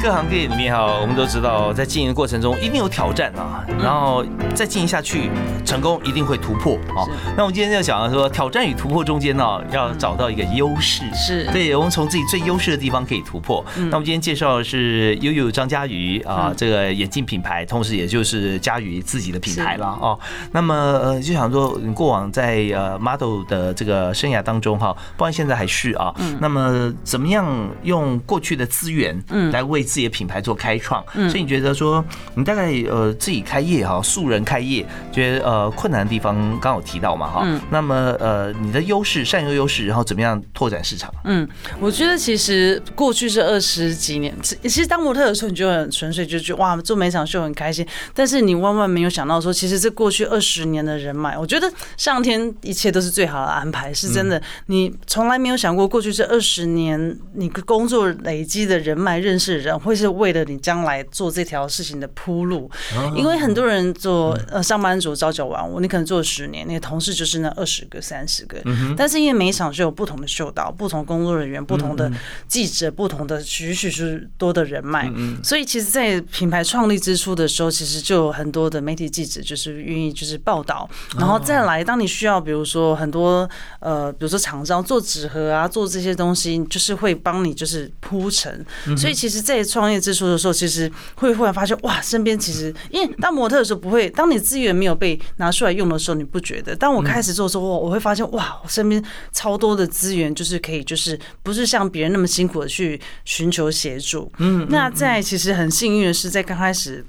[0.00, 5.28] 各行各业里面哈，我们都知道，在经营的过程中一定有挑战啊，然后再经营下去，
[5.64, 7.02] 成功一定会突破啊。
[7.36, 11.44] 那我们今天就想说，挑战与突破中间呢，要找到一个优势，是。
[11.52, 13.64] 对，我们从自己最优势的地方可以突破。
[13.76, 20.18] 那我们今天介绍的是悠悠张嘉瑜啊，这个眼镜品牌，同时也就是嘉瑜自己的品牌了哦。
[20.52, 27.44] 那么呃，就想说，你过往在呃 model 的这个生涯当中哈，不然现在还是啊，那么怎么样
[27.82, 29.48] 用过去的资源嗯。
[29.48, 41.12] 来为自己的品牌做开创，所以你觉得说你大概呃自己开业哈，素人开业，觉得呃困难的地方刚有提到嘛哈，那么呃你的优势善用优势，然后怎么样拓展市场？
[41.24, 41.48] 嗯，
[41.80, 59.77] 我觉得其实过去是二十几年，其实当模特的时候你就很纯粹，就觉得哇做每场秀很开心，但是你万万没有想到说，其实这过去二十年的人脉，我觉得上天一切都是最好的安排，是真的，你从来没有想过过去这二十年你工作累积的人脉认识的人。
[59.78, 62.70] 会是为了你将来做这条事情的铺路，
[63.16, 68.58] 因为很多人做呃上班族朝九晚五，你可能做十年，你的同事就是那二十个、三十个，
[68.96, 72.10] 但是因为每一场是有不同的秀导、不同工作人员、不同的
[72.46, 75.10] 记者、不同的许许许多的人脉，
[75.42, 80.88] 所以其实，在品牌创立之初的时候，其实就有很多的媒体记者就是愿意就是报道，
[81.18, 83.48] 然后再来，当你需要比如说很多
[83.80, 88.64] 呃，比如说厂商做纸盒啊，做这些东西，就是会帮你就是铺陈，
[88.96, 96.74] 所以其实，在创业之初的时候，其实会忽然发现，哇，身边其实因为当模特的时候不会，当你资源没有被拿出来用的时候，你不觉得？
[96.74, 104.30] 当我开始做的时候，我会发现，哇，我身边超多的资源，就是可以，就是不是像别人那么辛苦的去寻求协助。
[104.38, 107.04] 嗯，那在其实很幸运的是，在刚开始。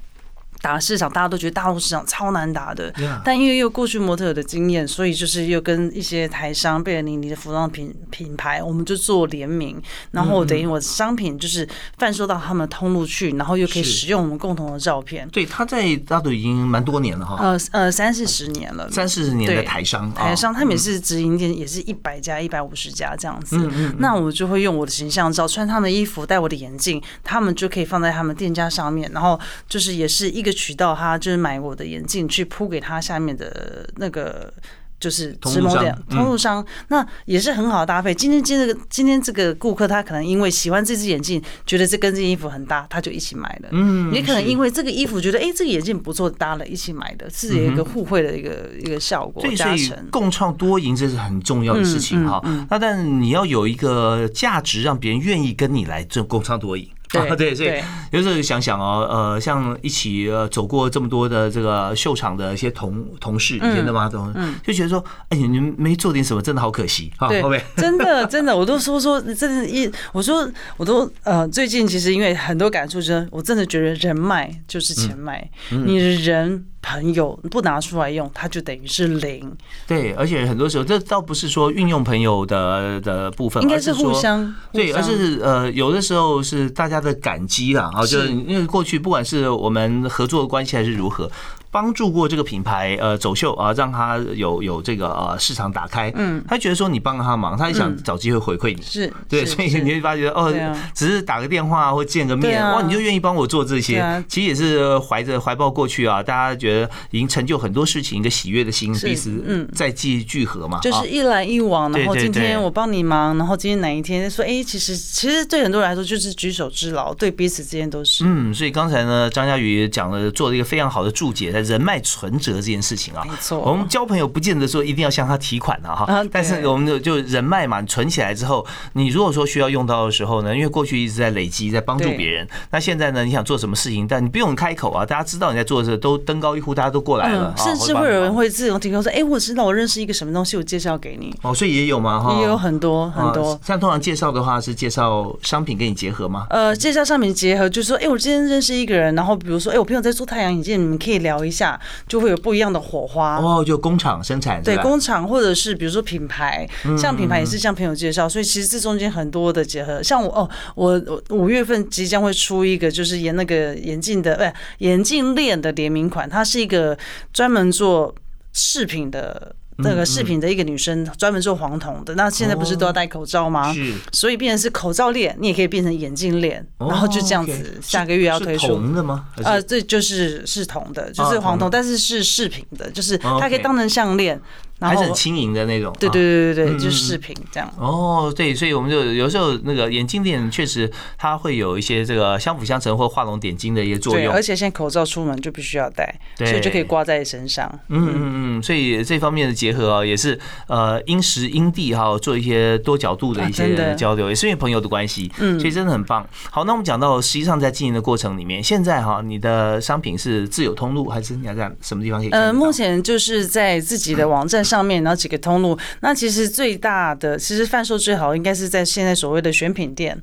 [0.62, 2.92] 打市场，大家都觉得大陆市场超难打的，
[3.24, 15.26] 但因为又过去模特的经验，所以就是又跟一些台商贝尔尼尼的服装品品牌，我们就做联名，然后等于我商品就是贩售到他们的通路去，然后又可以使用我们共同的照片。
[15.30, 23.56] 对，他在大陆已经蛮多年了哈，呃呃三四十年了，三四十年的台商，台商他们也是直营店，也是一百家、一百五十家这样子。
[23.98, 30.49] 那我就会用我的形象照，穿他们的衣服，戴我的眼镜，他们就可以放在他们店家上面，然后就是也是一个。
[30.52, 34.52] 渠道，他就是买我的眼镜去铺给他下面的那个，
[34.98, 38.14] 就是直播店通路商，那也是很好的搭配。
[38.14, 43.70] 今天今这个今天这个顾客，他可能因为喜欢这只眼镜，觉得这跟这件衣服很搭，他就一起买了。
[43.72, 49.96] 嗯，也可能因为这个衣服觉得，哎，这个眼镜不错，搭了一起买的，是有一个互惠的一个一个效果加成。
[50.10, 52.42] 共创多赢，这是很重要的事情哈。
[52.68, 56.86] 那但你要有一个价值，让别人愿意跟你来做共创多赢。
[57.36, 67.28] 对对，所以有时候想想哦，呃，像一起呃走过这么多的这个秀场的一些同同事，以前的嘛，同就觉得说，哎，你们没做点什么，真的好可惜啊！
[67.28, 67.42] 对，
[67.76, 76.66] 真的真的，我都说说，真的，一我说我都呃，最近其实因为很多感触，真我真的觉得人脉就是钱脉，你的人。
[76.82, 79.50] 很有，不拿出来用，它就等于是零。
[79.86, 91.30] 对，而且很多时候这倒不是说运用朋友的的部分，应该是说互相对，而是呃，有的时候是大家的感激啦，啊，就是是因为过去不管是我们合作的关系还是如何，
[91.70, 98.82] 帮助过这个品牌呃走秀啊，让他有有这个呃市场打开，嗯，他觉得说你帮了他忙，他也想嗯找机会回馈你。
[98.82, 100.52] 是，对，所以你会发觉哦
[100.94, 104.24] 只是打个电话或见个面，哇，你就愿意帮我做这些。
[104.28, 109.68] 其实也是怀着怀抱过去啊，大家觉得已经成就很多事情，一个喜悦的心，是彼此嗯。
[109.72, 118.24] 再继聚合嘛，啊就是一来一往，然后今天我帮你忙，然后今天哪一天说，哎，其实其实对很多人来说就是举手之劳，对彼此之间都是。
[118.26, 123.34] 嗯，所以刚才呢，张佳宇讲了，做了一个非常好的注解，在人脉存折这件事情啊没。
[123.40, 138.30] 错，我们交朋友不见得说一定要向他提款的哈啊，但是我们就就人脉嘛，你存起来之后，你如果说需要用到的时候呢，因为过去一直在累积，在帮助别人，那现在呢，你想做什么事情，但你不用开口啊，大家知道你在做的时候，都登高一呼，大家都过来了嗯，，甚至啊会有人。
[138.30, 142.18] 会自动提供说，哎，我知道我认识一个什么东西，我介绍给你，哦，所以也有吗？
[142.20, 143.58] 哈，也有很多很多啊。
[143.66, 146.46] 像通常介绍的话，是介绍商品跟你结合吗？
[146.48, 153.38] 呃，介绍商品结合，就是说，哎、我今天认识一个人，然后比如说，哎、我朋友在做太阳眼镜，你们可以聊一下，就会有不一样的火花。
[153.38, 154.76] 哦，就工厂生产啊对？
[154.78, 160.02] 工厂或者是比如说品牌，嗯像品牌也是向朋友介绍，所以其实这中间很多的结合。
[160.02, 166.96] 像我哦，我我五月份即将会出一个，就是演那个眼镜的，不、眼镜链的联名款，它是一个
[167.32, 168.14] 专门做
[168.52, 169.54] 饰品的。
[169.82, 173.72] 那个饰品的一个女生专门做黄铜的，那现在不是都要戴口罩吗？
[173.72, 178.68] 是，所以变成是口罩链，你也可以变成眼镜链，哦然后就这样子，下个月要推出。
[178.68, 179.26] 铜的吗？
[179.44, 184.40] 呃，这就是是铜的，就是黄铜，但是是饰品的，就是哦它可以当成项链，
[184.80, 185.94] 然后还是很轻盈的那种。
[186.00, 187.72] 对啊对对对对，就是饰品这样。
[187.78, 194.42] 哦，对，所以我们就有时候那个眼镜店确实它会有一些这个相辅相成或画龙点睛的一些作对，用而。
[194.42, 197.70] 且现在口罩出门就必须要戴，对所以就可以挂在身上。
[197.88, 206.26] 嗯嗯嗯，所以这方面的结合啊，也是呃因时因地哈做一些多角度的一些交流，也是因为朋友的关系，嗯所以真的很棒。
[206.50, 215.76] 好，那我们讲到实际上在经营的过程里面，现在哈你的商品是自有通路还是你要在什么地方可以呃，目前就是在自己的网站上面，然后几个通路。
[216.00, 220.16] 那其实最大的，其实贩售最好应该是在现在所谓的选品店。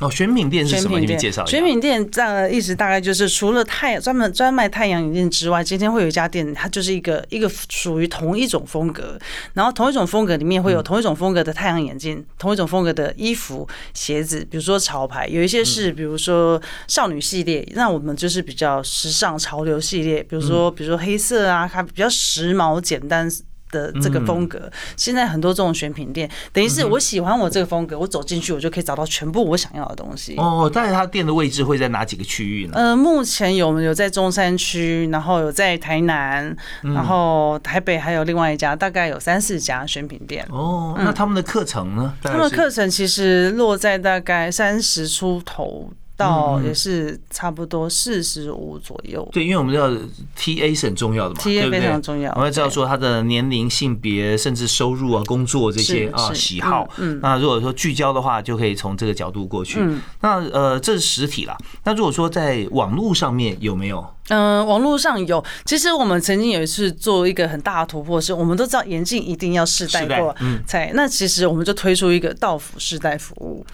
[0.00, 0.98] 哦，选品店是什么？
[0.98, 1.50] 你介绍一下。
[1.50, 9.18] 选品店这样的意思大概就是除了太专门专卖太阳眼镜之外，今天会有一家店，它就是一个一个属于同一种风格，
[9.52, 16.58] 然后同一种风格里面会有同一种风格的太阳眼镜，同一种风格的衣服、鞋子，比如说潮牌，有一些是比如说
[16.88, 23.30] 少女系列，那我们就是比较时尚潮流系列，比如说比如说黑色啊，它比较时髦简单。
[23.70, 30.34] 的这个风格，现在很多这种选品店，等于是我喜欢我这个风格，我走进去我就可以找到全部我想要的东西。
[30.36, 32.72] 哦，但是它店的位置会在哪几个区域呢？
[32.74, 40.46] 呃，目前有有在中山区，然后有在台南，嗯然后台北还有另外一家，大概有三四家选品店。
[40.50, 42.14] 哦，那他们的课程呢？
[42.22, 49.90] 他们的课程其实落在大概三十出头到也是差不多四十五左右对，因为我们知道
[50.36, 52.30] T A 是很重要的嘛对，TA 不对非常重要。
[52.32, 56.86] 我们要知道说他的年龄、性别，甚至收入啊、工作这些啊喜好。
[56.98, 59.78] 嗯嗯那如果说聚焦的话，就可以从这个角度过去。
[59.80, 61.56] 嗯那呃，这是实体啦。
[61.84, 64.04] 那如果说在网络上面有没有？
[64.28, 65.42] 嗯，网络上有。
[65.64, 70.92] 其实我们曾经有一次做一个很大的突破，是我们都知道眼镜一定要试戴过嗯才。
[70.94, 73.66] 那其实我们就推出一个到府试戴服务，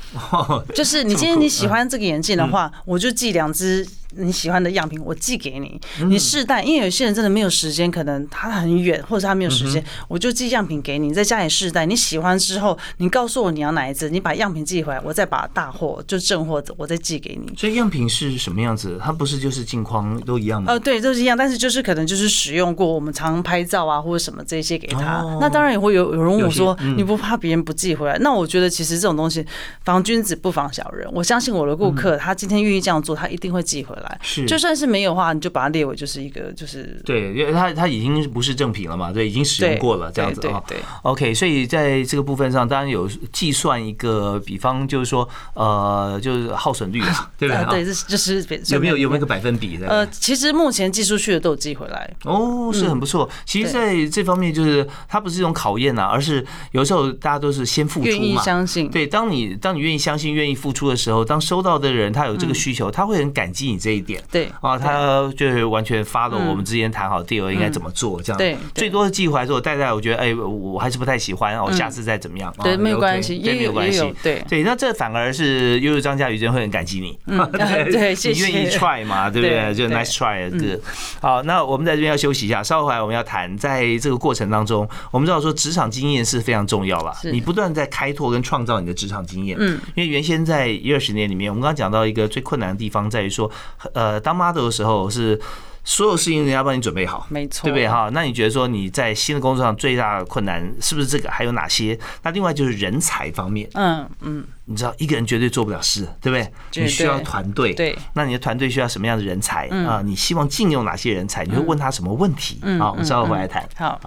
[0.74, 3.86] 就是你今天你喜欢这个眼镜的话，我就寄两只
[4.18, 6.62] 你喜欢的样品，我寄给你，你试戴。
[6.62, 11.86] 因为有些人真的没有时间，可能他很远，或者他没有时间，我就寄样品给你，在家里试戴。
[11.86, 17.54] 你喜欢之后，你告诉我你要哪一只，你把样品寄回来，我再把大货就正货我再寄给你。
[17.56, 18.98] 所以样品是什么样子？
[19.02, 20.72] 它不是就是镜框都一样吗？
[20.72, 25.22] 呃，对，都是一样，但是就是可能就是使用过，我们常拍照啊或者什么这些给他。
[25.22, 28.16] 哦那当然也会有有人问我说，嗯你不怕别人不寄回来？
[28.20, 29.44] 那我觉得其实这种东西
[29.84, 31.08] 防君子不防小人。
[31.12, 34.05] 我相信我的顾客，他今天愿意这样做，他一定会寄回来。
[34.46, 40.62] 就算是没有的话，你就把它列为就是一个就是对，因为它它已经不是正品了嘛，对，已经使用过了这样子啊。
[40.66, 49.88] 对 OK，所以在这个部分上，当然有计算一个，比方就是说，呃，就是耗损率啊， 对不对对，这是就是有没有有没有个百分比的？
[49.88, 52.10] 呃，其实目前寄出去的都有寄回来。
[52.24, 53.28] 哦，是很不错。
[53.44, 58.42] 其实在这方面，就是它不是一种考验呐，而是有时候大家都是先付出愿意嘛。
[58.42, 64.20] 相信，对，当你当你愿意相信、愿意付出的时候，当收到的人他有这个需求，他会很感激你这这一点。
[64.32, 68.36] 对啊，他就是完全发了我们之前谈好 deal 应该怎么做这样。
[68.36, 72.52] 对，最多的寄回来之后，带带我觉得哎，我还是不太喜欢，我下次再怎么样。
[72.64, 74.12] 对，没有关系，也没有关系。
[74.24, 77.16] 对对，那这反而是悠悠张嘉瑜真会很感激你。
[77.26, 77.38] 嗯，
[77.92, 78.46] 对，谢谢。
[78.46, 79.30] 你愿意 try 嘛？
[79.30, 79.72] 对不对？
[79.72, 80.80] 就 nice try 个。
[81.20, 87.14] 好，那我们在这边要休息一下，稍后回来我们要谈，在这个过程当中，我们知道说职场经验是非常重要了。
[87.30, 89.56] 你不断在开拓跟创造你的职场经验。
[89.60, 93.48] 嗯，因为原先在一二十年里面，我们刚刚讲到一个最困难的地方在于说，
[93.94, 95.40] 呃，当 model 的时候是。
[95.88, 98.10] 所有事情人家帮你准备好，没错，对不对哈？
[98.12, 101.30] 那你觉得说你在新的工作上最大的困难是不是这个？
[101.30, 101.96] 还有哪些？
[102.24, 106.82] 那另外就是人才方面，嗯嗯，你知道一个人绝对做不了事，对不对？
[106.82, 107.96] 你需要团队，对。
[108.14, 110.02] 那你的团队需要什么样的人才啊？
[110.04, 111.44] 你希望禁用哪些人才？
[111.44, 112.58] 你会问他什么问题？
[112.80, 113.64] 啊，我们稍后回来谈。
[113.76, 114.00] 好。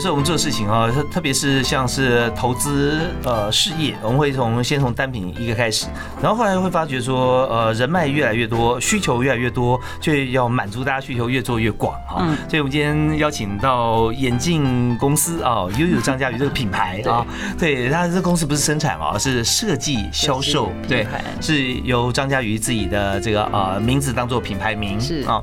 [0.00, 5.88] 有时候我们做事情啊，特特别是像是投资呃事业，我们会从先从单品一个开始，
[6.22, 12.24] 然后后来会发觉说，呃人脉越来越多，需求越来越多，就要满足大家需求，越做越广哈。
[12.48, 17.22] 所以我们今天邀请到眼镜公司啊，悠悠张嘉瑜这个品牌啊，
[17.58, 21.06] 对，他这公司不是生产啊，是设计销售，对，
[21.42, 25.42] 是由张嘉瑜自己的这个呃名字当做品牌名是啊，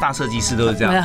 [0.00, 1.04] 大设计师都是这样。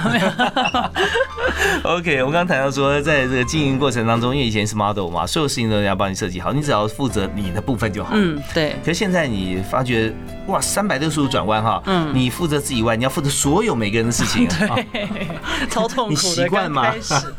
[1.81, 2.90] OK，我们刚刚谈到说。
[2.91, 8.11] 说在这个经营过程当中，因为以前是 model 嘛，所有事情都要帮你设计好，你只要负责你的部分就好。
[8.13, 8.75] 嗯，对。
[8.83, 10.13] 可是现在你发觉，
[10.47, 14.47] 哇，三百六十度转弯哈，嗯，你负责自己以外，你要负责所有每个人的事情，
[14.91, 15.07] 对，
[15.69, 16.15] 超痛苦的。
[16.15, 16.93] 你习惯吗？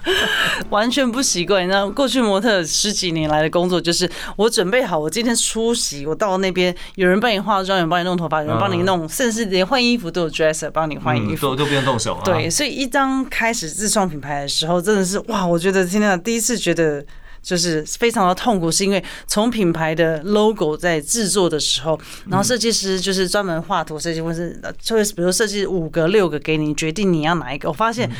[0.70, 1.66] 完全不习惯。
[1.68, 12.18] 那过去模特十几年来的工作，就是我准备好，我今天出席，我到那边有人帮你化妆，有人帮你弄头发，有人帮你弄，甚至连换衣服都有 dresser 帮你换衣服，都都不用动手。
[12.24, 15.20] 对，所以一张开始自创品牌的时候，真的是。
[15.32, 17.04] 哇，我觉得天呐第一次觉得
[17.42, 27.68] 就是非常的痛苦，是因为从品牌的 logo 在制作的时候，然后设计师就是专门画图设计，或是就是比如设计五个六个给你，决定你要哪一个。
[27.68, 28.10] 我发现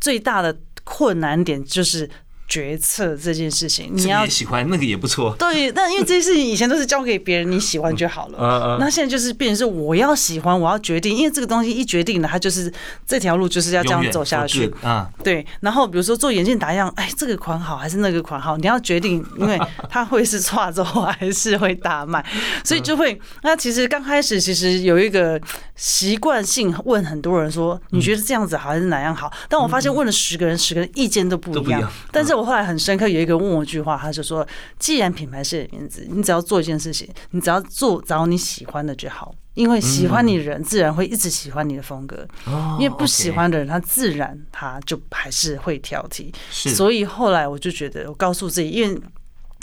[0.00, 2.10] 最大的困难点就是。
[2.48, 5.34] 决策这件事情，你要喜欢那个也不错。
[5.38, 8.38] 对，但因为这些事情以前都是交给别人，你喜欢就好了。
[8.40, 8.78] 嗯 嗯。
[8.80, 12.72] 那现在就是变成是我要喜欢，我要决定，因为这个东西一决定了，它就是
[13.06, 14.72] 这条路就是要这样走下去。
[14.82, 15.06] 啊。
[15.22, 15.44] 对。
[15.60, 18.56] 然后比如说做眼镜打样，哎，这个款好还是那个款好？
[18.56, 22.24] 你要决定，因为它会是差走还是会大卖，
[22.64, 23.20] 所以就会。
[23.42, 25.38] 那其实刚开始其实有一个
[25.76, 29.30] 习惯性问很多人说，你觉得这样子好还是哪样好？
[29.50, 31.86] 但我发现问了十个人，十个人意见都不一样。
[32.10, 32.37] 但是。
[32.38, 34.46] 我后来很深刻，有一个问我一句话，他就说
[34.78, 42.26] ：“既然品牌是你的名字，你只要做一件事情，你只要做找你喜欢的就好，因为喜欢你的人自然会一直喜欢你的风格。
[42.78, 46.32] 因为不喜欢的人，他自然他就还是会挑剔。
[46.50, 49.00] 所以后来我就觉得，我告诉自己，因为。”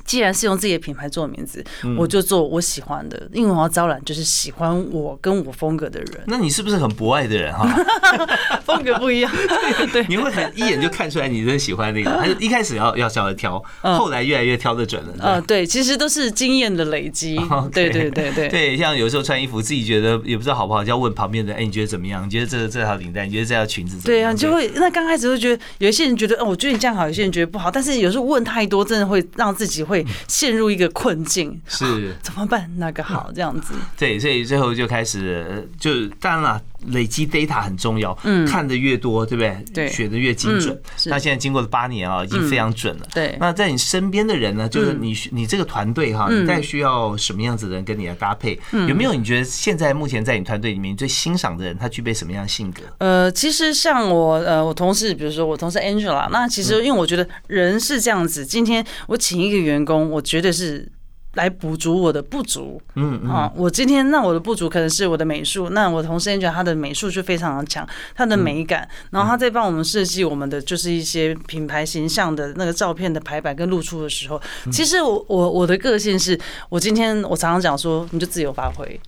[0.06, 1.64] 既然是用自己的品牌做名字，
[1.98, 6.24] 我就做我喜欢的，因为我要招揽就是喜欢我跟我风格的人。
[6.28, 7.68] 那你是不是很博爱的人哈？
[8.64, 9.32] 风格不一样，
[9.92, 15.14] 对，你会很一眼就看出来你真喜欢那个， 还是一开始要要稍微挑，后来越来越挑的准了。
[15.20, 17.36] 嗯，对，其实都是经验的累积。
[17.74, 22.26] 对对对对对，像有时候穿衣服自己觉得也不知道好不好，就要问旁边的，哎，你觉得怎么样？
[22.26, 23.98] 你觉得这这条领带，你觉得这条裙子？
[24.06, 29.95] 对啊，就会那刚开始会觉得有一些人觉得，哦，我觉得你这样好，有些人觉得不好，但是有时候问太多，真的会让自己会。
[30.28, 32.68] 陷入一个困境，是怎么办？
[32.78, 36.62] 那个好这样子，对，所以最后就开始，就当然了。
[36.88, 39.66] 累积 data 很重要，嗯，看的越多，对不对？
[39.74, 40.80] 对，学的越精准。
[41.06, 43.08] 那现在经过了八年啊，已经非常准了。
[43.14, 43.36] 对。
[43.40, 44.70] 那在你身边的人呢？
[44.70, 48.60] 就是你，你这个团队哈，你在需要什么样子的人跟你来搭配？
[48.88, 52.82] 有没有你觉得现在目前在你团队里面最欣赏的人，他具备什么样的性格？
[53.00, 60.88] 呃，其实像我，呃，我同事，比如说我同事 Angela，那其实因为我觉得人是这样子，今天我请一个员工，我绝对是。
[61.36, 79.00] 来补足我的不足，嗯啊，我今天那我的不足可能是我的美术，那我同事也觉得他的美术就非常的强，他的美感，然后他在帮我们设计我们的就是一些品牌形象的那个照片的排版跟露出的时候，其实我我我的个性是我今天我常常讲说你就自由发挥，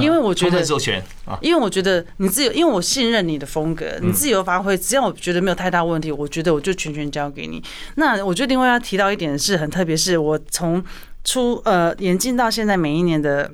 [0.00, 1.02] 因为我觉得授权。
[1.24, 7.62] 啊，因为我觉得你自由，因为我信任你的风格，你自由发挥，只要我觉得没有太大问题，我觉得我就全权交给你。
[7.96, 10.84] 那我觉得另外要提到一点是很特别，是我从。
[11.26, 13.50] 出呃，眼镜到现在每一年的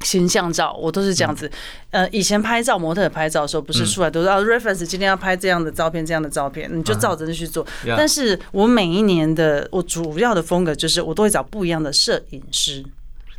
[0.00, 1.48] 形象照，我都是这样子。
[1.90, 7.64] 呃，以前拍照模特拍照的时候，不是出来都是啊，reference 今天要拍这样的照片，这样的照片，你就照着去做。
[7.86, 12.84] 但是我每一年的我主要的风格就是，我都会找不一样的摄影师。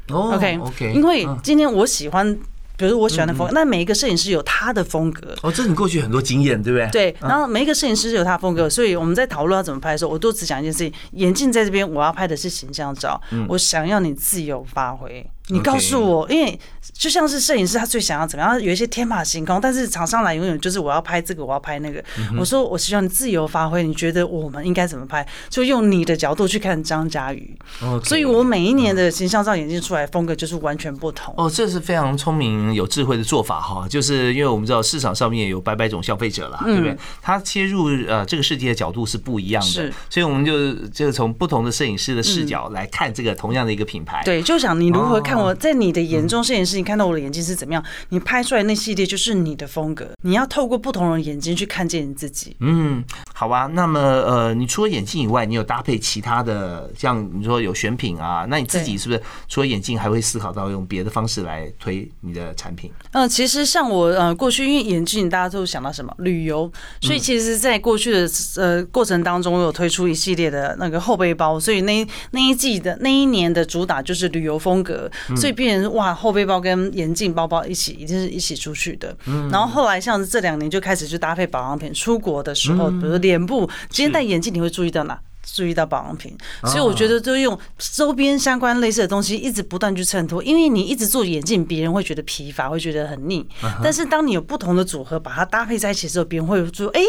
[0.09, 2.37] OK OK，因为今天我喜欢
[2.77, 5.35] 比如我喜欢的风格，那每一个摄影师有他的风格。
[5.41, 6.89] 哦，这你过去很多经验，对不对？
[6.91, 15.25] 对，然后每一个摄影师有他的风格，所以我们在讨论要怎么拍的时候，我都只讲一件事情：眼镜在这边，我要拍的是形象照，我想要你自由发挥。
[15.49, 16.57] 你告诉我，因为
[16.93, 18.61] 就像是摄影师，他最想要怎么样？
[18.61, 22.01] 有一些天马行空，但是厂商来永远就是我要拍这个，我要拍那个。
[22.39, 25.27] 我说我希望你自由发挥，你觉得我们应该怎么拍？
[25.49, 27.57] 就用你的角度去看张嘉瑜。
[28.05, 31.33] 所以我每一年的形象照眼镜出来风格就是完全不同。
[31.37, 36.95] 哦，这是非常聪明有智慧的做法哈，就是因为我们知道市场上面有百百种消费者啦，对不对？
[37.21, 44.21] 他切入呃这个世界的角度是不一样的，所以我们就就从不同的摄影师的视角来看这个同样的一个品牌。
[44.23, 45.32] 对，就想你如何看。
[45.37, 47.83] 我在你的眼中，摄影师，你看到我的眼睛是怎么样？
[48.09, 50.07] 你拍出来那系列就是你的风格。
[50.21, 52.55] 你要透过不同的眼睛去看见你自己。
[52.59, 53.03] 嗯，
[53.33, 53.69] 好吧。
[53.73, 58.45] 那么，呃，你除了眼镜以外，你有搭配其他的，像你说有选品啊？
[58.49, 62.91] 那你自己是不是除了眼镜，还会思考到用别的方式来推你的产品？
[63.11, 66.71] 嗯，其实像我呃过去，因为眼镜大家都想到什么旅游，
[67.01, 71.59] 所以其实，在过去的呃过程当中，我有推出一系列的那个后背包。
[71.59, 75.09] 所以那那一季的那一年的主打就是旅游风格。
[75.35, 79.15] 所以变成哇，后背包跟眼镜包包一起，一定是一起出去的。
[79.51, 85.19] 然后后来像这两年就开始去搭配保养品，出国的时候，比如脸部，今天戴眼镜你会注意到哪？
[85.45, 86.35] 注意到保养品。
[86.63, 90.41] 所以我觉得就用周边相关类似的东西，一直不断去衬托。
[90.41, 93.45] 因为你一直做眼镜，别人会觉得疲乏，会觉得很腻。
[93.83, 97.01] 但是当你有不同的组合，把它搭配在一起的时候，别人会说：“哎，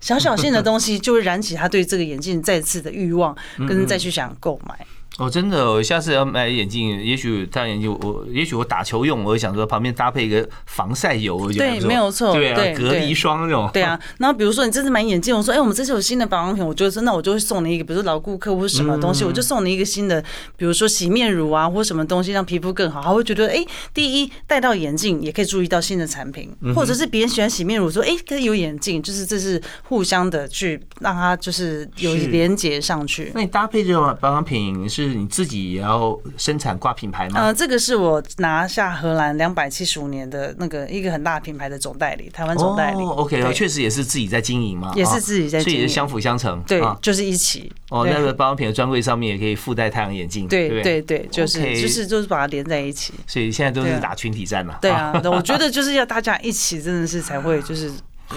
[0.00, 3.36] 小小线的东西就会燃起他对这个眼镜再次的欲望，
[3.68, 4.86] 跟再去想购买。”
[5.18, 13.98] 哦，真的，我下次要买眼镜，也许戴眼镜，我也许我打球用，我想说旁边搭配一个防晒油，对，没有错，对啊，隔离霜那种，对啊。
[14.18, 20.22] 然后比如说你这次买眼镜，我说，哎，我们这次有新的保养品，我就说，那我就会送你一个，比如说老顾客或什么东西，我就送你一个新的，
[20.56, 33.30] 比如说洗面乳啊，或什么东西让皮肤更好，他会觉得，哎，第一戴到眼镜也可以注意到新的产品，或者是别人喜欢洗面乳，说，哎，可以有眼镜，就是这是互相的去让它就是有连接上去。
[33.34, 35.62] 那你搭配这种保养品是你自己？
[35.72, 37.40] 也要生产挂品牌吗？
[37.40, 43.02] 呃，这个是我拿下荷兰两百七十五年的那个一个很大品牌的总代理，台湾总代理。
[43.02, 46.60] 哦 OK，确实也是自己在经营嘛，也是自己在，所以也是相辅相成。
[46.66, 47.72] 对，就是一起。
[47.90, 50.48] 哦，那个保养品的专柜上面也可以附带太阳眼镜。
[50.48, 53.14] 对对对，就是就是就是把它连在一起。
[53.26, 54.78] 所以现在都是打群体战嘛。
[54.80, 57.90] 对啊， 我觉得就是要大家一起，真的是才会就是。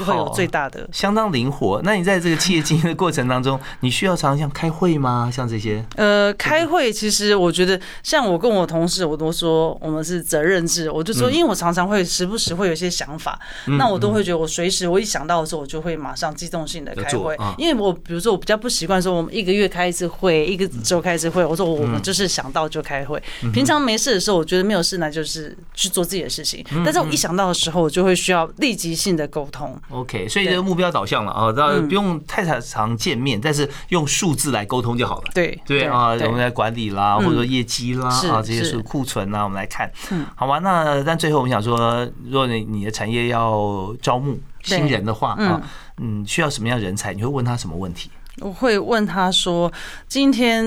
[0.03, 1.81] 会有最大的，相当灵活。
[1.83, 5.29] 那你在这个企业经营的过程当中，你需要常常像开会吗？
[5.31, 5.83] 像这些？
[5.95, 10.89] 呃，开会其实我觉得，像我跟我同事，我都说我们是责任制。
[10.89, 13.39] 我就说，因为我常常会时不时会有一些想法，
[13.77, 17.37] 那我都会觉得我随时我一想到的时候，我就会马上机动性的开会。
[17.57, 21.45] 因为我比如说我比较不习惯说我们一个月开一次会，一个周开一次会。
[21.45, 23.21] 我说我们就是想到就开会。
[23.53, 26.65] 平常没事的时候，我觉得没有事那就是去做自己的事情。
[26.83, 29.77] 但是我一想到的时候，我就会需要立即性的沟通。
[29.89, 31.51] OK，所以这个目标导向了啊，
[31.87, 35.31] 不用太常常见面，但是用数字来沟通就好了。
[35.33, 39.91] 对对啊，我们来管理啦，或者说业绩啦啊，这些是库存啊，我们来看。
[40.35, 45.61] 好吧，那但最后我们想说，如果你你的产业要招募新人的话啊，
[45.97, 47.13] 嗯，需要什么样人才？
[47.13, 48.09] 你会问他什么问题？
[48.41, 49.71] 我会问他说
[50.09, 50.65] ：“今天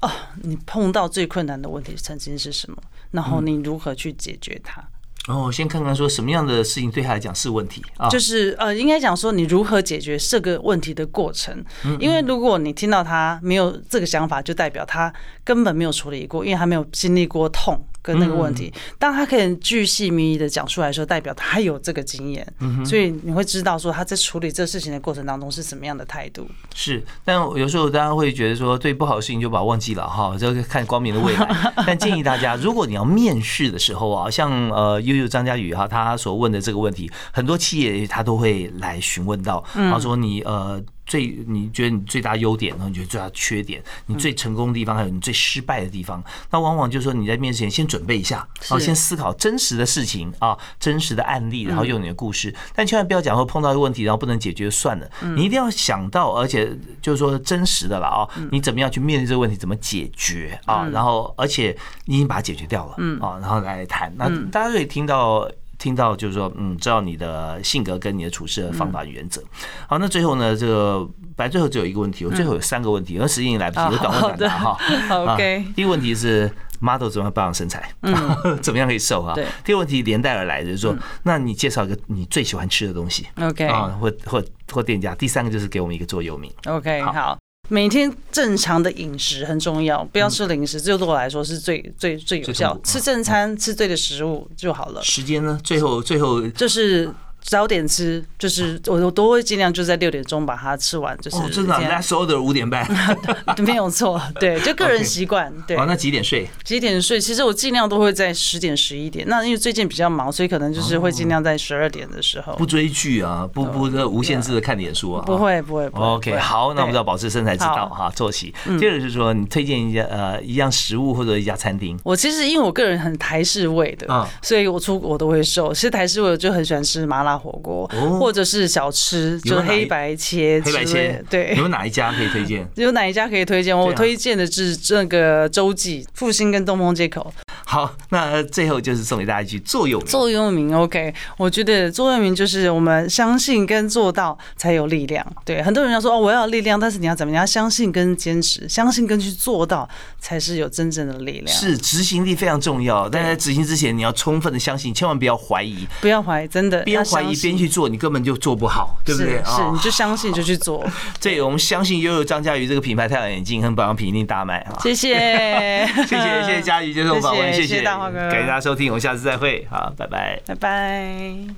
[0.00, 0.10] 哦，
[0.42, 2.76] 你碰到最困难的问题曾经是什么？
[3.10, 4.82] 然后你如何去解决它？”
[5.28, 8.08] 哦，先看看说什么样的事情对他来讲是问题啊？
[8.08, 11.64] 就是呃，应该讲说你如何解决这个问题的过程。
[11.98, 15.12] 因为如果你听到他没有这个想法，就代表他
[15.42, 17.78] 根本没有处理过，因为他没有经历过痛。
[18.04, 22.46] 跟那个问题，当他可以巨细靡遗的讲出来的时候，代表他有这个经验，
[22.84, 26.46] 所以你会知道说他在处理这事情的过程当中是什么样的态度。
[26.74, 31.48] 是，但有时候大家会觉得说，对不好的事情就把它忘记了哈，就看光明的未来。
[31.86, 40.82] 但建议大家，如果你要面试的时候啊，像呃悠悠张佳宇哈，他所问的这个问题，很多企业他都会来询问到，他说你呃。
[41.06, 56.70] 最你觉得你最大优点，然后你觉得最大缺点，你最成功的地方，还有你最失败的地方，那往往就是说你在面试前先准备一下，然后先思考真实的事情啊，真实的案例，然后用你的故事，但千万不要讲说碰到一个问题然后不能解决算了，你一定要想到，而且
[57.02, 61.76] 就是说真实的了啊，你怎么样去面对这个问题，怎么解决啊，然后而且
[62.06, 65.50] 你已经把它解决掉了，啊，然后来谈，那大家可以听到。
[65.84, 69.42] 听到就是说，嗯，知道你的性格跟你的处事的方法原则。
[69.86, 71.06] 好，那最后呢，这个
[71.36, 74.78] 本来最后只有一个问题，我最后有三个问题，而时间已来不及，有短问短答哈。
[75.34, 75.66] OK。
[75.76, 77.86] 第一个问题是 model 怎么样保养身材？
[78.62, 79.34] 怎么样可以瘦啊？
[79.62, 83.66] 第二个问题连带而来的就是说，那你介绍一个你最喜欢吃的东西？OK。
[83.66, 85.14] 啊，或或或店家。
[85.14, 86.50] 第三个就是给我们一个座右铭。
[86.64, 87.36] OK，好。
[87.68, 92.78] 每天正常的饮食很重要，不要吃零食，这对我来说是最最最有效。
[92.84, 95.02] 吃正餐，吃对的食物就好了。
[95.02, 95.58] 时间呢？
[95.64, 97.10] 最后最后就是。
[97.44, 102.88] 早点吃，就是我我都会尽量就在六点钟把它吃完，就是真的，那所有的五点半，
[103.62, 105.76] 没有错，对，就个人习惯，对。
[105.76, 106.48] 哦，那几点睡？
[106.64, 107.20] 几点睡？
[107.20, 109.26] 其实我尽量都会在十点十一点。
[109.28, 112.54] 那因为最近比较忙，所以可能就是会尽量在十二点的时候。
[112.54, 115.22] 不追剧啊，不不无限制的看点书啊。
[115.26, 115.86] 不会不会。
[115.92, 118.54] OK，好，那我们要保持身材之道哈，作息。
[118.80, 121.98] 接着是说，你推荐一家呃一样食物或者一家餐厅。
[122.02, 125.74] 我其实因为我个人很台式味的，所以我出国都会瘦。
[125.74, 127.86] 其实台式味我就很喜欢吃麻辣火锅。
[128.18, 132.66] 或者是小吃，就黑白切，黑白切，对，有哪一家可以推荐？
[132.74, 133.76] 有哪一家可以推荐？
[133.76, 137.32] 我推荐的是这个洲际复兴跟东风街口。
[137.64, 140.06] 好，那最后就是送给大家一句座右铭。
[140.06, 145.26] 座右铭，OK，我觉得座右铭就是我们相信跟做到才有力量。
[145.44, 147.46] 对，很多人要说哦，我要力量，但是你要怎么样？
[147.46, 149.88] 相信跟坚持，相信跟去做到
[150.18, 151.48] 才是有真正的力量。
[151.48, 159.42] 是执行力非常重要，但在执行之前，你要充分的相信，千万不要怀疑，不要怀疑，真的边怀疑边去做，你根本就做不好，对不对？
[159.44, 160.84] 是，你就相信就去做。
[161.18, 164.76] 这我们相信悠悠张嘉瑜这个品牌太阳眼镜和保养品一定大卖啊！
[164.82, 165.14] 谢谢，
[166.06, 168.18] 谢谢，谢谢嘉瑜接受访问，谢谢大华哥。
[168.30, 171.54] 感谢大家收听，我们下次再会，好，拜拜，拜拜。